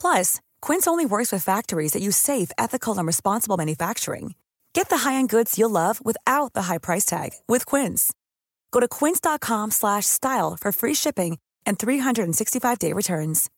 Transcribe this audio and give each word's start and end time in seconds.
Plus, 0.00 0.40
Quince 0.62 0.86
only 0.86 1.06
works 1.06 1.32
with 1.32 1.42
factories 1.42 1.92
that 1.92 2.02
use 2.02 2.16
safe, 2.16 2.50
ethical, 2.56 2.96
and 2.96 3.06
responsible 3.06 3.56
manufacturing. 3.56 4.34
Get 4.72 4.88
the 4.90 4.98
high-end 4.98 5.30
goods 5.30 5.58
you'll 5.58 5.70
love 5.70 6.04
without 6.04 6.52
the 6.52 6.62
high 6.62 6.78
price 6.78 7.04
tag 7.04 7.30
with 7.48 7.64
Quince. 7.64 8.12
Go 8.72 8.80
to 8.80 8.88
quince.com 8.88 9.70
slash 9.70 10.04
style 10.04 10.56
for 10.60 10.70
free 10.70 10.92
shipping 10.92 11.38
and 11.64 11.78
365-day 11.78 12.92
returns. 12.92 13.50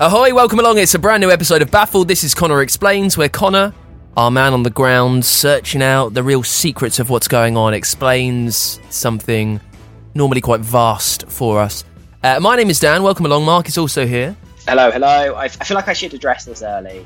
Ahoy, 0.00 0.34
welcome 0.34 0.58
along. 0.58 0.78
It's 0.78 0.94
a 0.94 0.98
brand 0.98 1.20
new 1.20 1.30
episode 1.30 1.62
of 1.62 1.70
Baffled. 1.70 2.08
This 2.08 2.24
is 2.24 2.34
Connor 2.34 2.62
Explains, 2.62 3.16
where 3.16 3.28
Connor, 3.28 3.74
our 4.16 4.30
man 4.30 4.52
on 4.52 4.62
the 4.62 4.70
ground, 4.70 5.24
searching 5.24 5.82
out 5.82 6.14
the 6.14 6.22
real 6.22 6.42
secrets 6.42 6.98
of 6.98 7.10
what's 7.10 7.26
going 7.26 7.56
on, 7.56 7.74
explains 7.74 8.78
something 8.90 9.60
normally 10.14 10.40
quite 10.40 10.60
vast 10.60 11.26
for 11.28 11.58
us. 11.60 11.84
Uh, 12.22 12.38
my 12.40 12.56
name 12.56 12.70
is 12.70 12.78
Dan. 12.78 13.02
Welcome 13.02 13.26
along. 13.26 13.44
Mark 13.44 13.68
is 13.68 13.76
also 13.76 14.06
here. 14.06 14.36
Hello, 14.68 14.90
hello. 14.90 15.34
I, 15.34 15.44
I 15.44 15.48
feel 15.48 15.74
like 15.74 15.88
I 15.88 15.92
should 15.92 16.14
address 16.14 16.44
this 16.44 16.62
early. 16.62 17.04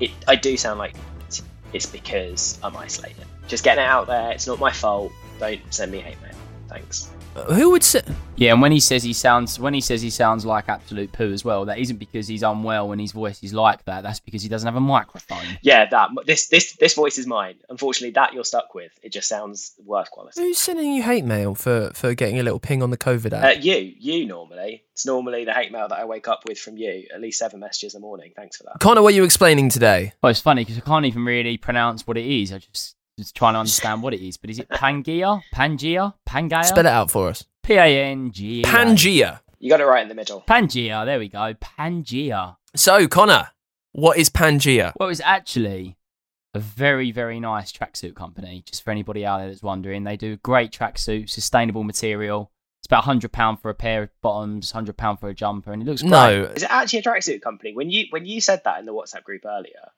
It, 0.00 0.10
I 0.26 0.34
do 0.34 0.56
sound 0.56 0.78
like 0.78 0.94
it's, 1.26 1.42
it's 1.72 1.86
because 1.86 2.58
I'm 2.62 2.76
isolated. 2.76 3.26
Just 3.46 3.62
getting 3.62 3.84
it 3.84 3.86
out 3.86 4.06
there. 4.06 4.32
It's 4.32 4.46
not 4.46 4.58
my 4.58 4.72
fault. 4.72 5.12
Don't 5.38 5.60
send 5.72 5.92
me 5.92 5.98
hate 6.00 6.20
mail. 6.22 6.32
Thanks. 6.68 7.10
Who 7.34 7.70
would 7.70 7.84
say. 7.84 8.02
Yeah, 8.36 8.52
and 8.52 8.62
when 8.62 8.72
he 8.72 8.80
says 8.80 9.02
he 9.02 9.12
sounds 9.12 9.58
when 9.58 9.74
he 9.74 9.80
says 9.80 10.02
he 10.02 10.10
sounds 10.10 10.46
like 10.46 10.68
absolute 10.68 11.12
poo 11.12 11.32
as 11.32 11.44
well, 11.44 11.64
that 11.66 11.78
isn't 11.78 11.98
because 11.98 12.26
he's 12.26 12.42
unwell 12.42 12.92
and 12.92 13.00
his 13.00 13.12
voice 13.12 13.42
is 13.42 13.52
like 13.52 13.84
that. 13.84 14.02
That's 14.02 14.20
because 14.20 14.42
he 14.42 14.48
doesn't 14.48 14.66
have 14.66 14.76
a 14.76 14.80
microphone. 14.80 15.44
Yeah, 15.62 15.88
that 15.90 16.10
this 16.26 16.48
this 16.48 16.74
this 16.76 16.94
voice 16.94 17.18
is 17.18 17.26
mine. 17.26 17.56
Unfortunately, 17.68 18.12
that 18.12 18.32
you're 18.32 18.44
stuck 18.44 18.74
with. 18.74 18.92
It 19.02 19.12
just 19.12 19.28
sounds 19.28 19.74
worse 19.84 20.08
quality. 20.08 20.40
Who's 20.40 20.58
sending 20.58 20.92
you 20.92 21.02
hate 21.02 21.24
mail 21.24 21.54
for, 21.54 21.90
for 21.94 22.14
getting 22.14 22.38
a 22.38 22.42
little 22.42 22.60
ping 22.60 22.82
on 22.82 22.90
the 22.90 22.96
COVID 22.96 23.32
app? 23.32 23.44
Uh, 23.44 23.60
you, 23.60 23.94
you 23.98 24.26
normally. 24.26 24.84
It's 24.92 25.06
normally 25.06 25.44
the 25.44 25.52
hate 25.52 25.70
mail 25.72 25.88
that 25.88 25.98
I 25.98 26.04
wake 26.04 26.28
up 26.28 26.42
with 26.46 26.58
from 26.58 26.76
you. 26.76 27.06
At 27.14 27.20
least 27.20 27.38
seven 27.38 27.60
messages 27.60 27.94
a 27.94 28.00
morning. 28.00 28.32
Thanks 28.34 28.56
for 28.56 28.64
that. 28.64 28.80
Connor, 28.80 29.02
what 29.02 29.12
are 29.12 29.16
you 29.16 29.24
explaining 29.24 29.68
today? 29.68 30.12
Well, 30.22 30.30
it's 30.30 30.40
funny 30.40 30.62
because 30.62 30.78
I 30.78 30.82
can't 30.82 31.06
even 31.06 31.24
really 31.24 31.56
pronounce 31.56 32.06
what 32.06 32.16
it 32.16 32.26
is. 32.26 32.52
I 32.52 32.58
just 32.58 32.96
just 33.20 33.36
trying 33.36 33.54
to 33.54 33.58
understand 33.60 34.02
what 34.02 34.14
it 34.14 34.26
is. 34.26 34.36
But 34.36 34.50
is 34.50 34.58
it 34.58 34.68
Pangea? 34.68 35.42
Pangea? 35.54 36.14
Pangea? 36.28 36.64
Spell 36.64 36.80
it 36.80 36.86
out 36.86 37.10
for 37.10 37.28
us. 37.28 37.44
P 37.62 37.74
A 37.74 38.04
N 38.04 38.30
G. 38.32 38.60
E 38.60 38.62
A. 38.62 38.64
Pangea. 38.64 39.40
You 39.58 39.70
got 39.70 39.80
it 39.80 39.84
right 39.84 40.02
in 40.02 40.08
the 40.08 40.14
middle. 40.14 40.42
Pangea. 40.48 41.04
There 41.04 41.18
we 41.18 41.28
go. 41.28 41.54
Pangea. 41.54 42.56
So, 42.74 43.06
Connor, 43.08 43.48
what 43.92 44.16
is 44.16 44.30
Pangea? 44.30 44.92
Well, 44.98 45.08
it's 45.08 45.20
actually 45.20 45.96
a 46.54 46.60
very, 46.60 47.10
very 47.12 47.40
nice 47.40 47.72
tracksuit 47.72 48.14
company. 48.14 48.62
Just 48.66 48.82
for 48.82 48.90
anybody 48.90 49.24
out 49.24 49.38
there 49.38 49.48
that's 49.48 49.62
wondering, 49.62 50.04
they 50.04 50.16
do 50.16 50.36
great 50.38 50.72
tracksuit, 50.72 51.28
sustainable 51.28 51.84
material. 51.84 52.50
It's 52.80 52.86
about 52.86 53.04
hundred 53.04 53.32
pound 53.32 53.60
for 53.60 53.70
a 53.70 53.74
pair 53.74 54.04
of 54.04 54.10
bottoms, 54.22 54.70
hundred 54.70 54.96
pound 54.96 55.20
for 55.20 55.28
a 55.28 55.34
jumper, 55.34 55.72
and 55.72 55.82
it 55.82 55.86
looks 55.86 56.00
great. 56.02 56.10
No. 56.10 56.44
Is 56.44 56.62
it 56.62 56.70
actually 56.70 57.00
a 57.00 57.02
tracksuit 57.02 57.42
company? 57.42 57.74
When 57.74 57.90
you 57.90 58.06
when 58.10 58.24
you 58.24 58.40
said 58.40 58.62
that 58.64 58.78
in 58.78 58.86
the 58.86 58.94
WhatsApp 58.94 59.22
group 59.22 59.44
earlier, 59.44 59.90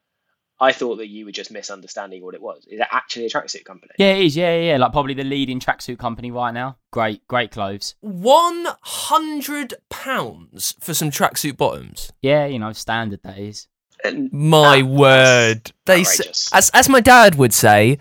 I 0.62 0.72
thought 0.72 0.96
that 0.96 1.08
you 1.08 1.24
were 1.26 1.32
just 1.32 1.50
misunderstanding 1.50 2.22
what 2.24 2.34
it 2.34 2.40
was. 2.40 2.64
Is 2.66 2.80
it 2.80 2.86
actually 2.90 3.26
a 3.26 3.30
tracksuit 3.30 3.64
company? 3.64 3.92
Yeah, 3.98 4.12
it 4.12 4.26
is. 4.26 4.36
Yeah, 4.36 4.54
yeah, 4.56 4.70
yeah. 4.72 4.76
Like 4.78 4.92
probably 4.92 5.14
the 5.14 5.24
leading 5.24 5.60
tracksuit 5.60 5.98
company 5.98 6.30
right 6.30 6.52
now. 6.52 6.76
Great, 6.92 7.26
great 7.26 7.50
clothes. 7.50 7.94
One 8.00 8.66
hundred 8.82 9.74
pounds 9.90 10.74
for 10.80 10.94
some 10.94 11.10
tracksuit 11.10 11.56
bottoms. 11.56 12.12
Yeah, 12.22 12.46
you 12.46 12.58
know, 12.58 12.72
standard 12.72 13.20
that 13.24 13.38
is. 13.38 13.66
And 14.04 14.32
My 14.32 14.78
that- 14.82 14.86
word! 14.86 15.72
They 15.86 16.00
s- 16.02 16.50
as 16.52 16.70
as 16.70 16.88
my 16.88 17.00
dad 17.00 17.34
would 17.36 17.52
say, 17.52 17.98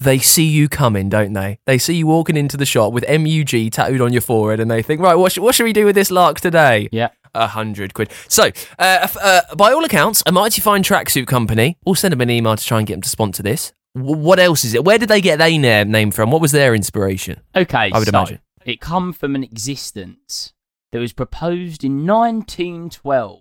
they 0.00 0.18
see 0.18 0.44
you 0.46 0.68
coming, 0.68 1.08
don't 1.08 1.32
they? 1.32 1.58
They 1.66 1.78
see 1.78 1.94
you 1.94 2.06
walking 2.06 2.36
into 2.36 2.56
the 2.56 2.66
shop 2.66 2.92
with 2.92 3.04
MUG 3.08 3.70
tattooed 3.70 4.00
on 4.00 4.12
your 4.12 4.22
forehead, 4.22 4.60
and 4.60 4.70
they 4.70 4.82
think, 4.82 5.00
right, 5.00 5.14
what, 5.14 5.32
sh- 5.32 5.38
what 5.38 5.54
should 5.54 5.64
we 5.64 5.72
do 5.72 5.84
with 5.84 5.94
this 5.94 6.10
lark 6.10 6.40
today? 6.40 6.88
Yeah. 6.90 7.08
A 7.34 7.46
hundred 7.46 7.94
quid. 7.94 8.10
So, 8.28 8.50
uh, 8.78 9.08
uh, 9.22 9.54
by 9.56 9.72
all 9.72 9.84
accounts, 9.84 10.22
a 10.26 10.32
mighty 10.32 10.60
fine 10.60 10.82
tracksuit 10.82 11.26
company. 11.26 11.78
We'll 11.84 11.94
send 11.94 12.12
them 12.12 12.20
an 12.20 12.30
email 12.30 12.56
to 12.56 12.64
try 12.64 12.78
and 12.78 12.86
get 12.86 12.94
them 12.94 13.02
to 13.02 13.08
sponsor 13.08 13.42
this. 13.42 13.72
W- 13.94 14.16
what 14.16 14.38
else 14.38 14.64
is 14.64 14.74
it? 14.74 14.84
Where 14.84 14.98
did 14.98 15.08
they 15.08 15.20
get 15.20 15.38
their 15.38 15.84
name, 15.84 16.10
from? 16.10 16.30
What 16.30 16.42
was 16.42 16.52
their 16.52 16.74
inspiration? 16.74 17.40
Okay, 17.56 17.90
I 17.92 17.98
would 17.98 18.08
so 18.08 18.10
imagine. 18.10 18.40
it 18.66 18.80
come 18.80 19.12
from 19.12 19.34
an 19.34 19.42
existence 19.44 20.52
that 20.92 20.98
was 20.98 21.12
proposed 21.14 21.84
in 21.84 22.06
1912 22.06 23.40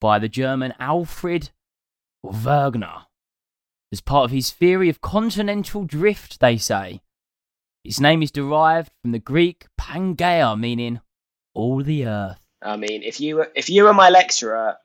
by 0.00 0.18
the 0.18 0.28
German 0.28 0.72
Alfred 0.78 1.50
Wegener 2.24 3.06
as 3.92 4.00
part 4.00 4.24
of 4.26 4.30
his 4.30 4.50
theory 4.50 4.88
of 4.88 5.00
continental 5.00 5.84
drift. 5.84 6.38
They 6.40 6.56
say 6.58 7.00
its 7.84 7.98
name 7.98 8.22
is 8.22 8.30
derived 8.30 8.92
from 9.02 9.12
the 9.12 9.18
Greek 9.18 9.66
Pangaea, 9.80 10.58
meaning 10.58 11.00
all 11.54 11.82
the 11.82 12.06
earth. 12.06 12.38
I 12.62 12.76
mean, 12.76 13.02
if 13.02 13.20
you 13.20 13.36
were 13.36 13.50
if 13.54 13.70
you 13.70 13.84
were 13.84 13.94
my 13.94 14.10
lecturer, 14.10 14.76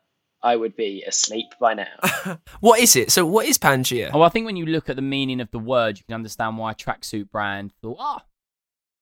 I 0.41 0.55
would 0.55 0.75
be 0.75 1.03
asleep 1.07 1.47
by 1.59 1.73
now. 1.73 2.37
What 2.59 2.79
is 2.79 2.95
it? 2.95 3.11
So, 3.11 3.25
what 3.25 3.45
is 3.45 3.57
Pangea? 3.57 4.11
Oh, 4.13 4.21
I 4.21 4.29
think 4.29 4.45
when 4.45 4.55
you 4.55 4.65
look 4.65 4.89
at 4.89 4.95
the 4.95 5.01
meaning 5.01 5.39
of 5.41 5.51
the 5.51 5.59
word, 5.59 5.97
you 5.97 6.03
can 6.05 6.15
understand 6.15 6.57
why 6.57 6.71
a 6.71 6.75
tracksuit 6.75 7.29
brand 7.29 7.73
thought, 7.81 7.97
ah, 7.99 8.23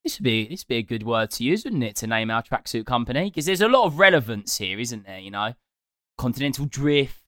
this 0.04 0.20
would 0.20 0.24
be 0.24 0.48
this 0.48 0.62
would 0.62 0.68
be 0.68 0.78
a 0.78 0.84
good 0.84 1.04
word 1.04 1.32
to 1.32 1.44
use, 1.44 1.64
wouldn't 1.64 1.84
it, 1.84 1.96
to 1.98 2.08
name 2.08 2.30
our 2.32 2.44
tracksuit 2.44 2.86
company? 2.86 3.26
Because 3.26 3.46
there's 3.46 3.62
a 3.62 3.68
lot 3.68 3.86
of 3.86 4.00
relevance 4.00 4.58
here, 4.58 4.80
isn't 4.80 5.06
there? 5.06 5.20
You 5.20 5.32
know, 5.32 5.54
continental 6.18 6.66
drift, 6.66 7.22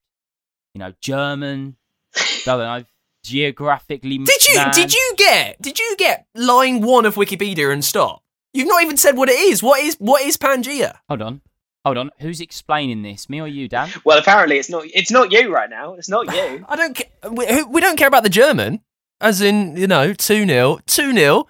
you 0.74 0.80
know, 0.80 0.94
German, 1.00 1.78
I 2.16 2.40
don't 2.46 2.60
know, 2.60 2.84
geographically. 3.24 4.18
Did 4.18 4.48
you 4.48 4.56
man. 4.56 4.72
did 4.72 4.94
you 4.94 5.14
get 5.18 5.62
did 5.62 5.80
you 5.80 5.96
get 5.98 6.28
line 6.36 6.82
one 6.82 7.06
of 7.06 7.16
Wikipedia 7.16 7.72
and 7.72 7.84
stop? 7.84 8.24
You've 8.56 8.68
not 8.68 8.82
even 8.84 8.98
said 8.98 9.18
what 9.18 9.30
it 9.30 9.38
is. 9.40 9.62
What 9.62 9.82
is 9.84 9.96
what 10.00 10.22
is 10.24 10.38
Pangea? 10.38 10.98
Hold 11.10 11.22
on, 11.22 11.42
hold 11.84 11.98
on. 11.98 12.10
Who's 12.20 12.40
explaining 12.42 13.02
this? 13.04 13.30
Me 13.30 13.42
or 13.42 13.48
you, 13.48 13.68
Dan? 13.68 13.90
well, 14.06 14.18
apparently 14.18 14.58
it's 14.58 14.70
not 14.70 14.84
it's 14.94 15.12
not 15.12 15.32
you 15.32 15.54
right 15.54 15.70
now. 15.70 15.94
It's 15.96 16.10
not 16.10 16.26
you. 16.34 16.66
I 16.70 16.76
don't 16.76 16.96
ca- 16.98 17.30
we, 17.30 17.64
we 17.64 17.82
don't 17.82 17.98
care 17.98 18.08
about 18.08 18.24
the 18.24 18.30
German, 18.30 18.82
as 19.22 19.42
in 19.42 19.76
you 19.78 19.88
know 19.88 20.14
two 20.14 20.46
0 20.48 20.80
two 20.88 21.14
0 21.14 21.48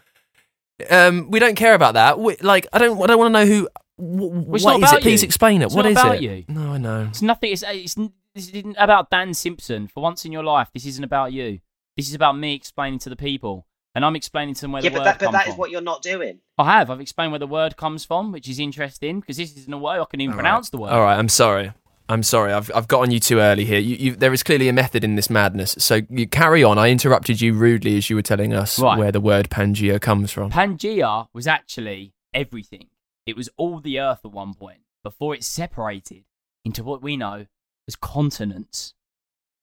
Um, 0.90 1.30
we 1.32 1.40
don't 1.40 1.56
care 1.56 1.74
about 1.74 1.94
that. 1.94 2.20
We, 2.20 2.36
like 2.42 2.68
I 2.74 2.80
don't 2.80 3.02
I 3.02 3.08
don't 3.08 3.20
want 3.20 3.34
to 3.34 3.40
know 3.40 3.46
who. 3.46 3.70
wh- 3.98 4.56
it's 4.56 4.64
what 4.66 4.80
not 4.80 4.90
is 4.90 4.94
it? 4.98 5.02
Please 5.02 5.22
you. 5.22 5.28
explain 5.28 5.62
it. 5.62 5.66
It's 5.66 5.76
What 5.76 5.84
not 5.84 5.92
is 5.92 5.98
about 5.98 6.16
it? 6.16 6.22
you. 6.24 6.44
No, 6.50 6.74
I 6.74 6.78
know. 6.78 7.08
It's 7.10 7.22
nothing. 7.22 7.52
It's, 7.54 7.64
it's 7.66 7.96
this 8.34 8.50
isn't 8.50 8.76
about 8.78 9.10
Dan 9.10 9.34
Simpson. 9.34 9.88
For 9.88 10.02
once 10.04 10.26
in 10.26 10.32
your 10.34 10.44
life, 10.44 10.70
this 10.74 10.86
isn't 10.86 11.04
about 11.04 11.32
you. 11.32 11.60
This 11.96 12.10
is 12.10 12.14
about 12.16 12.34
me 12.38 12.54
explaining 12.56 13.00
to 13.00 13.10
the 13.10 13.16
people, 13.16 13.66
and 13.96 14.06
I'm 14.06 14.16
explaining 14.16 14.54
to 14.56 14.62
them 14.62 14.74
where 14.74 14.84
yeah, 14.84 14.90
the 14.90 14.94
but 14.96 15.00
word 15.00 15.06
that 15.06 15.20
but 15.20 15.26
comes 15.26 15.34
that 15.34 15.44
from. 15.46 15.54
is 15.54 15.58
what 15.58 15.72
you're 15.72 15.82
not 15.82 16.02
doing. 16.02 16.40
I 16.58 16.66
have. 16.74 16.92
I've 16.92 17.02
explained 17.02 17.32
where 17.32 17.40
the 17.40 17.48
word 17.48 17.78
comes 17.78 18.06
from, 18.06 18.32
which 18.32 18.48
is 18.48 18.60
interesting 18.60 19.20
because 19.22 19.38
this 19.38 19.56
isn't 19.58 19.74
a 19.74 19.78
word 19.78 20.00
I 20.02 20.06
can 20.06 20.22
even 20.22 20.34
All 20.34 20.38
right. 20.38 20.44
pronounce 20.44 20.70
the 20.70 20.78
word. 20.78 20.92
All 20.92 21.02
right, 21.02 21.18
I'm 21.18 21.30
sorry. 21.30 21.72
I'm 22.08 22.22
sorry. 22.22 22.54
I've 22.54 22.70
I've 22.76 22.88
got 22.88 23.00
on 23.02 23.10
you 23.10 23.20
too 23.20 23.40
early 23.40 23.66
here. 23.66 23.80
You, 23.80 23.96
you, 23.96 24.12
there 24.16 24.32
is 24.32 24.44
clearly 24.44 24.68
a 24.70 24.74
method 24.74 25.04
in 25.04 25.16
this 25.16 25.28
madness. 25.28 25.76
So 25.80 26.02
you 26.10 26.28
carry 26.28 26.64
on. 26.64 26.78
I 26.78 26.90
interrupted 26.92 27.42
you 27.42 27.54
rudely 27.54 27.98
as 27.98 28.12
you 28.12 28.16
were 28.16 28.22
telling 28.22 28.54
us 28.54 28.78
Right. 28.78 29.00
where 29.00 29.12
the 29.12 29.20
word 29.22 29.50
Pangea 29.50 30.00
comes 30.00 30.32
from. 30.32 30.52
Pangea 30.52 31.28
was 31.34 31.48
actually 31.48 32.14
everything. 32.32 32.90
It 33.26 33.36
was 33.36 33.50
all 33.58 33.80
the 33.80 34.00
earth 34.00 34.20
at 34.24 34.32
one 34.32 34.54
point 34.54 34.82
before 35.04 35.34
it 35.34 35.44
separated 35.44 36.26
into 36.64 36.84
what 36.84 37.02
we 37.02 37.18
know 37.18 37.48
as 37.88 37.96
continents. 37.96 38.94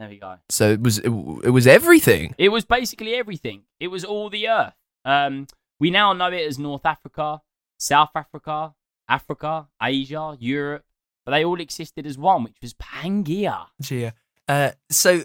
There 0.03 0.11
we 0.11 0.19
go. 0.19 0.35
so 0.49 0.73
it 0.73 0.83
was 0.83 0.99
it, 0.99 1.11
it 1.45 1.51
was 1.51 1.69
everything. 1.69 2.35
It 2.37 2.49
was 2.49 2.65
basically 2.65 3.15
everything. 3.15 3.63
It 3.79 3.87
was 3.87 4.05
all 4.05 4.29
the 4.31 4.49
earth. 4.49 4.75
Um, 5.05 5.47
we 5.79 5.91
now 5.93 6.13
know 6.13 6.27
it 6.33 6.45
as 6.45 6.59
North 6.59 6.85
Africa, 6.85 7.41
South 7.79 8.11
Africa, 8.17 8.75
Africa, 9.09 9.69
Asia, 9.81 10.37
Europe, 10.41 10.85
but 11.25 11.31
they 11.31 11.45
all 11.45 11.61
existed 11.61 12.05
as 12.05 12.19
one, 12.19 12.43
which 12.43 12.57
was 12.61 12.75
Pangea. 12.75 13.67
Pangea. 13.81 14.13
Uh, 14.49 14.73
so 14.91 15.21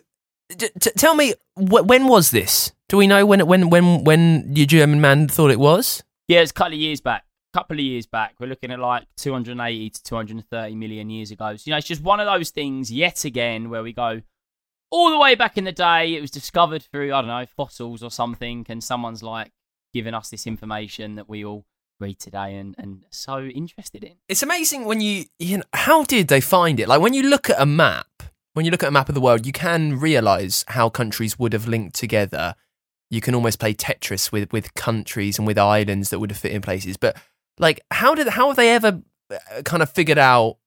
t- 0.56 0.69
t- 0.79 0.91
tell 0.95 1.15
me, 1.15 1.33
wh- 1.56 1.88
when 1.88 2.06
was 2.07 2.29
this? 2.29 2.71
Do 2.88 2.97
we 2.97 3.07
know 3.07 3.25
when 3.25 3.47
when 3.47 3.71
when 3.71 4.03
when 4.03 4.56
your 4.56 4.68
German 4.68 5.01
man 5.01 5.27
thought 5.27 5.50
it 5.50 5.59
was? 5.59 6.03
Yeah, 6.27 6.41
it's 6.41 6.51
a 6.51 6.53
couple 6.53 6.74
of 6.74 6.79
years 6.79 7.01
back. 7.01 7.24
A 7.56 7.57
couple 7.57 7.77
of 7.77 7.83
years 7.83 8.06
back. 8.06 8.35
We're 8.39 8.45
looking 8.45 8.69
at 8.71 8.77
like 8.77 9.06
280 9.18 9.89
to 9.89 10.03
230 10.03 10.75
million 10.75 11.09
years 11.09 11.31
ago. 11.31 11.56
So, 11.56 11.63
you 11.65 11.71
know, 11.71 11.77
it's 11.77 11.88
just 11.88 12.03
one 12.03 12.19
of 12.19 12.27
those 12.27 12.51
things 12.51 12.91
yet 12.91 13.25
again 13.25 13.71
where 13.71 13.81
we 13.81 13.91
go 13.94 14.21
all 14.89 15.12
the 15.12 15.19
way 15.19 15.36
back 15.36 15.57
in 15.57 15.63
the 15.63 15.72
day. 15.72 16.16
It 16.16 16.22
was 16.22 16.31
discovered 16.31 16.84
through, 16.84 17.13
I 17.13 17.22
don't 17.22 17.28
know, 17.28 17.45
fossils 17.45 18.04
or 18.04 18.12
something. 18.12 18.66
And 18.69 18.84
someone's 18.84 19.24
like 19.24 19.51
giving 19.94 20.13
us 20.13 20.30
this 20.30 20.48
information 20.48 21.16
that 21.16 21.30
we 21.30 21.44
all 21.44 21.66
read 22.00 22.19
today 22.19 22.56
and, 22.56 22.75
and 22.78 23.04
so 23.10 23.45
interested 23.45 24.04
in. 24.04 24.13
It's 24.28 24.44
amazing 24.44 24.86
when 24.86 25.01
you, 25.01 25.25
you 25.39 25.57
know, 25.57 25.63
how 25.74 26.04
did 26.04 26.28
they 26.28 26.42
find 26.42 26.80
it? 26.80 26.88
Like 26.88 27.01
when 27.01 27.13
you 27.13 27.24
look 27.24 27.50
at 27.50 27.60
a 27.60 27.66
map, 27.66 28.24
when 28.54 28.66
you 28.66 28.72
look 28.72 28.84
at 28.84 28.89
a 28.89 28.92
map 28.92 29.10
of 29.10 29.16
the 29.16 29.22
world, 29.22 29.45
you 29.45 29.51
can 29.51 30.00
realize 30.00 30.63
how 30.69 30.89
countries 30.89 31.39
would 31.39 31.54
have 31.54 31.68
linked 31.68 31.95
together. 31.95 32.56
You 33.10 33.22
can 33.22 33.36
almost 33.36 33.60
play 33.60 33.74
Tetris 33.74 34.31
with, 34.31 34.51
with 34.51 34.74
countries 34.75 35.38
and 35.38 35.48
with 35.48 35.57
islands 35.57 36.10
that 36.10 36.19
would 36.19 36.31
have 36.31 36.39
fit 36.39 36.51
in 36.51 36.62
places. 36.62 36.98
But 36.98 37.18
like, 37.57 37.81
how 37.92 38.16
did 38.16 38.28
how 38.28 38.48
have 38.48 38.56
they 38.56 38.72
ever 38.72 39.01
uh, 39.31 39.62
kind 39.63 39.81
of 39.81 39.89
figured 39.89 40.18
out, 40.18 40.57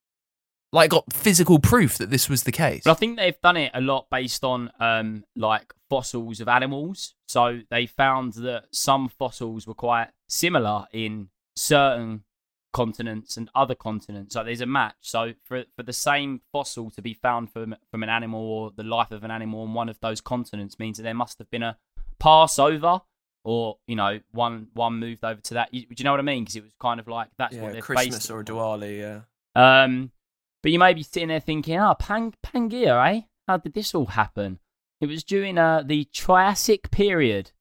like, 0.73 0.91
got 0.91 1.13
physical 1.13 1.59
proof 1.59 1.99
that 1.99 2.11
this 2.11 2.29
was 2.29 2.45
the 2.45 2.53
case? 2.53 2.83
But 2.85 2.93
I 2.93 2.95
think 2.95 3.17
they've 3.17 3.41
done 3.41 3.57
it 3.57 3.73
a 3.75 3.81
lot 3.81 4.07
based 4.11 4.45
on 4.45 4.71
um, 4.79 5.25
like 5.37 5.75
fossils 5.89 6.41
of 6.41 6.49
animals. 6.49 7.15
So 7.27 7.61
they 7.71 7.87
found 7.87 8.35
that 8.35 8.67
some 8.73 9.09
fossils 9.09 9.67
were 9.67 9.75
quite 9.75 10.09
similar 10.29 10.87
in 10.93 11.29
certain 11.57 12.25
continents 12.73 13.37
and 13.37 13.51
other 13.55 13.75
continents. 13.75 14.35
So 14.35 14.45
there's 14.45 14.61
a 14.61 14.67
match. 14.67 14.97
So 15.01 15.33
for 15.45 15.65
for 15.77 15.83
the 15.83 15.93
same 15.93 16.41
fossil 16.53 16.91
to 16.91 17.03
be 17.03 17.15
found 17.15 17.53
from 17.53 17.75
from 17.91 18.03
an 18.03 18.09
animal 18.09 18.41
or 18.41 18.71
the 18.75 18.85
life 18.85 19.11
of 19.11 19.25
an 19.25 19.31
animal 19.31 19.63
on 19.63 19.75
one 19.75 19.89
of 19.89 19.99
those 20.01 20.21
continents 20.21 20.79
means 20.79 20.97
that 20.97 21.03
there 21.03 21.15
must 21.15 21.39
have 21.39 21.51
been 21.51 21.63
a 21.63 21.77
Passover 22.19 23.01
or 23.45 23.79
you 23.87 23.97
know 23.97 24.21
one 24.33 24.69
one 24.75 25.01
moved 25.01 25.25
over 25.25 25.41
to 25.41 25.55
that. 25.55 25.73
You, 25.75 25.83
do 25.83 25.95
you 25.99 26.05
know 26.05 26.13
what 26.13 26.21
I 26.21 26.25
mean? 26.25 26.45
Because 26.45 26.57
it 26.57 26.63
was 26.63 26.75
kind 26.81 27.01
of 27.01 27.09
like 27.09 27.29
that's 27.39 27.57
what 27.57 27.73
they're 27.73 27.83
based 27.83 28.27
it 28.27 28.31
on. 28.31 28.45
Diwali, 28.45 28.99
yeah. 29.01 29.21
Um, 29.57 30.13
but 30.63 30.73
you 30.73 30.79
may 30.79 30.95
be 30.95 31.03
sitting 31.03 31.29
there 31.29 31.41
thinking, 31.41 31.79
"Oh, 31.79 31.95
Pang- 31.99 32.35
Pangaea, 32.43 33.15
eh? 33.15 33.21
How 33.47 33.57
did 33.57 33.75
this 33.75 33.95
all 33.95 34.07
happen?" 34.07 34.59
It 35.01 35.07
was 35.07 35.25
during 35.25 35.57
uh, 35.59 35.83
the 35.85 36.05
Triassic 36.13 36.91
period. 36.91 37.53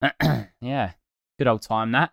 yeah, 0.60 0.92
good 1.38 1.48
old 1.48 1.62
time 1.62 1.92
that. 1.92 2.12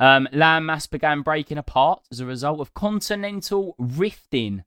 Um, 0.00 0.28
land 0.32 0.66
mass 0.66 0.86
began 0.86 1.22
breaking 1.22 1.58
apart 1.58 2.02
as 2.10 2.20
a 2.20 2.26
result 2.26 2.60
of 2.60 2.74
continental 2.74 3.74
rifting. 3.78 4.64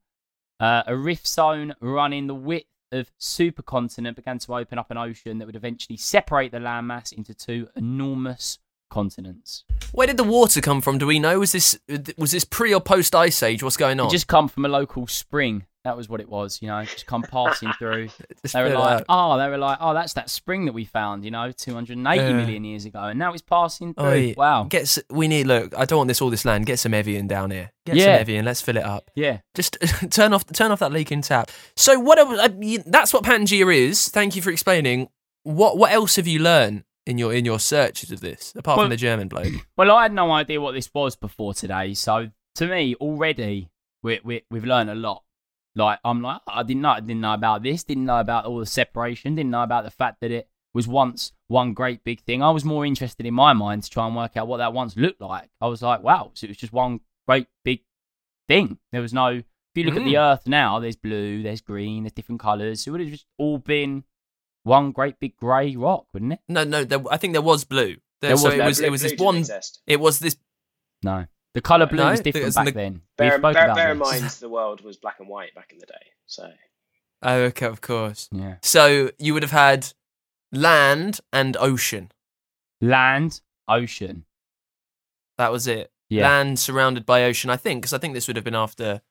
Uh, 0.59 0.83
a 0.85 0.95
rift 0.95 1.27
zone 1.27 1.73
running 1.79 2.27
the 2.27 2.35
width 2.35 2.67
of 2.91 3.11
supercontinent 3.19 4.15
began 4.15 4.37
to 4.39 4.53
open 4.53 4.77
up 4.77 4.91
an 4.91 4.97
ocean 4.97 5.37
that 5.37 5.45
would 5.45 5.55
eventually 5.55 5.97
separate 5.97 6.51
the 6.51 6.59
landmass 6.59 7.13
into 7.13 7.33
two 7.33 7.69
enormous 7.75 8.59
continents. 8.91 9.63
Where 9.91 10.05
did 10.05 10.17
the 10.17 10.23
water 10.23 10.61
come 10.61 10.81
from? 10.81 10.99
Do 10.99 11.07
we 11.07 11.17
know? 11.19 11.39
Was 11.39 11.51
this 11.53 11.79
was 12.17 12.31
this 12.31 12.45
pre 12.45 12.73
or 12.73 12.79
post 12.81 13.15
ice 13.15 13.41
age? 13.41 13.63
What's 13.63 13.77
going 13.77 13.99
on? 13.99 14.07
It 14.07 14.11
just 14.11 14.27
come 14.27 14.47
from 14.47 14.65
a 14.65 14.69
local 14.69 15.07
spring. 15.07 15.65
That 15.83 15.97
was 15.97 16.07
what 16.07 16.21
it 16.21 16.29
was, 16.29 16.59
you 16.61 16.67
know, 16.67 16.83
just 16.83 17.07
come 17.07 17.23
passing 17.23 17.71
through. 17.79 18.09
They 18.53 18.61
were 18.61 18.69
like, 18.69 18.99
out. 18.99 19.05
oh, 19.09 19.37
they 19.39 19.47
were 19.49 19.57
like, 19.57 19.79
oh, 19.81 19.95
that's 19.95 20.13
that 20.13 20.29
spring 20.29 20.65
that 20.65 20.73
we 20.73 20.85
found, 20.85 21.25
you 21.25 21.31
know, 21.31 21.51
280 21.51 22.21
Yeah. 22.21 22.33
million 22.33 22.63
years 22.63 22.85
ago, 22.85 22.99
and 22.99 23.17
now 23.17 23.33
it's 23.33 23.41
passing 23.41 23.95
through. 23.95 24.05
Oi, 24.05 24.33
wow. 24.37 24.63
Get 24.65 24.95
we 25.09 25.27
need 25.27 25.47
look. 25.47 25.75
I 25.75 25.85
don't 25.85 25.97
want 25.97 26.07
this 26.09 26.21
all 26.21 26.29
this 26.29 26.45
land. 26.45 26.67
Get 26.67 26.77
some 26.77 26.93
Evian 26.93 27.25
down 27.25 27.49
here. 27.49 27.71
Get 27.87 27.95
Yeah. 27.95 28.03
some 28.05 28.21
Evian. 28.21 28.45
Let's 28.45 28.61
fill 28.61 28.77
it 28.77 28.83
up. 28.83 29.09
yeah. 29.15 29.39
Just 29.55 29.77
turn 30.11 30.33
off 30.33 30.45
turn 30.53 30.71
off 30.71 30.79
that 30.79 30.91
leaking 30.91 31.23
tap. 31.23 31.49
So 31.75 31.99
what? 31.99 32.19
el- 32.19 32.39
uh, 32.39 32.49
That's 32.85 33.11
what 33.11 33.23
Pangea 33.23 33.75
is. 33.75 34.07
Thank 34.09 34.35
you 34.35 34.43
for 34.43 34.51
explaining. 34.51 35.09
What 35.43 35.79
what 35.79 35.91
else 35.91 36.15
have 36.17 36.27
you 36.27 36.37
learned 36.39 36.83
in 37.11 37.17
your 37.17 37.33
in 37.33 37.45
your 37.45 37.59
searches 37.59 38.11
of 38.11 38.21
this 38.21 38.53
apart 38.55 38.77
Well- 38.77 38.85
from 38.85 38.89
the 38.89 38.97
German 38.97 39.27
bloke? 39.27 39.53
Well, 39.77 39.91
I 39.91 40.03
had 40.03 40.13
no 40.13 40.31
idea 40.31 40.61
what 40.61 40.73
this 40.73 40.89
was 40.93 41.15
before 41.15 41.53
today, 41.53 41.93
so 41.93 42.31
to 42.55 42.67
me, 42.67 42.95
already 42.95 43.69
we, 44.03 44.19
we 44.23 44.43
we've 44.49 44.65
learned 44.65 44.89
a 44.89 44.95
lot. 44.95 45.23
Like 45.75 45.99
I'm 46.03 46.21
like, 46.21 46.41
oh, 46.47 46.53
I 46.53 46.63
didn't 46.63 46.81
know, 46.81 46.89
I 46.89 46.99
didn't 46.99 47.21
know 47.21 47.33
about 47.33 47.63
this, 47.63 47.83
didn't 47.83 48.05
know 48.05 48.19
about 48.19 48.45
all 48.45 48.59
the 48.59 48.65
separation, 48.65 49.35
didn't 49.35 49.51
know 49.51 49.63
about 49.63 49.83
the 49.83 49.91
fact 49.91 50.21
that 50.21 50.31
it 50.31 50.49
was 50.73 50.87
once 50.87 51.33
one 51.47 51.73
great 51.73 52.03
big 52.03 52.21
thing. 52.21 52.41
I 52.41 52.51
was 52.51 52.65
more 52.65 52.85
interested 52.85 53.25
in 53.25 53.33
my 53.33 53.53
mind 53.53 53.83
to 53.83 53.89
try 53.89 54.05
and 54.05 54.15
work 54.15 54.37
out 54.37 54.47
what 54.47 54.57
that 54.57 54.73
once 54.73 54.95
looked 54.95 55.21
like. 55.21 55.49
I 55.59 55.67
was 55.67 55.81
like, 55.81 56.03
wow, 56.03 56.31
so 56.33 56.45
it 56.45 56.49
was 56.49 56.57
just 56.57 56.73
one 56.73 57.01
great 57.27 57.47
big 57.63 57.81
thing. 58.47 58.77
There 58.91 59.01
was 59.01 59.13
no. 59.13 59.27
If 59.27 59.45
you 59.75 59.85
look 59.85 59.95
at 59.95 60.03
the 60.03 60.15
mm. 60.15 60.33
Earth 60.33 60.47
now, 60.47 60.79
there's 60.79 60.97
blue, 60.97 61.43
there's 61.43 61.61
green, 61.61 62.03
there's 62.03 62.11
different 62.11 62.41
colours. 62.41 62.83
So 62.83 62.89
it 62.89 62.91
would 62.91 63.01
have 63.01 63.09
just 63.09 63.25
all 63.37 63.57
been 63.57 64.03
one 64.63 64.91
great 64.91 65.19
big 65.19 65.35
grey 65.37 65.75
rock, 65.75 66.05
wouldn't 66.13 66.33
it? 66.33 66.39
No, 66.47 66.63
no. 66.63 66.83
There, 66.83 66.99
I 67.09 67.17
think 67.17 67.33
there 67.33 67.41
was 67.41 67.63
blue. 67.63 67.97
There, 68.21 68.29
There 68.29 68.37
so 68.37 68.45
was- 68.45 68.53
it 68.53 68.57
no, 68.59 68.65
was 68.65 68.77
Blue- 68.77 68.87
it 68.87 68.91
was 68.91 69.01
this 69.01 69.19
one. 69.19 69.37
exist. 69.37 69.81
It 69.87 69.99
was 69.99 70.19
this. 70.19 70.37
No, 71.03 71.25
the 71.53 71.61
colour 71.61 71.87
blue 71.87 71.97
No, 71.97 72.11
was 72.11 72.19
different 72.19 72.43
because 72.45 72.55
back 72.55 72.65
the- 72.65 72.71
then. 72.71 73.01
Bear, 73.17 73.37
we 73.37 73.53
bear, 73.53 73.73
bear 73.73 73.91
in 73.93 73.97
mind, 73.97 74.23
the 74.39 74.49
world 74.49 74.81
was 74.81 74.97
black 74.97 75.19
and 75.19 75.27
white 75.27 75.55
back 75.55 75.71
in 75.73 75.79
the 75.79 75.85
day. 75.87 76.11
So 76.27 76.51
Oh, 77.23 77.37
okay, 77.45 77.65
of 77.67 77.81
course. 77.81 78.29
Yeah. 78.31 78.55
So 78.63 79.11
you 79.19 79.33
would 79.33 79.43
have 79.43 79.51
had 79.51 79.87
land 80.51 81.19
and 81.31 81.55
ocean. 81.57 82.11
Land, 82.81 83.41
ocean. 83.67 84.25
That 85.37 85.51
was 85.51 85.67
it. 85.67 85.91
Yeah. 86.09 86.23
Land 86.29 86.59
surrounded 86.59 87.05
by 87.05 87.23
ocean, 87.23 87.49
I 87.49 87.57
think, 87.57 87.81
because 87.81 87.93
I 87.93 87.97
think 87.99 88.13
this 88.13 88.27
would 88.27 88.35
have 88.35 88.43
been 88.45 88.55
after 88.55 89.01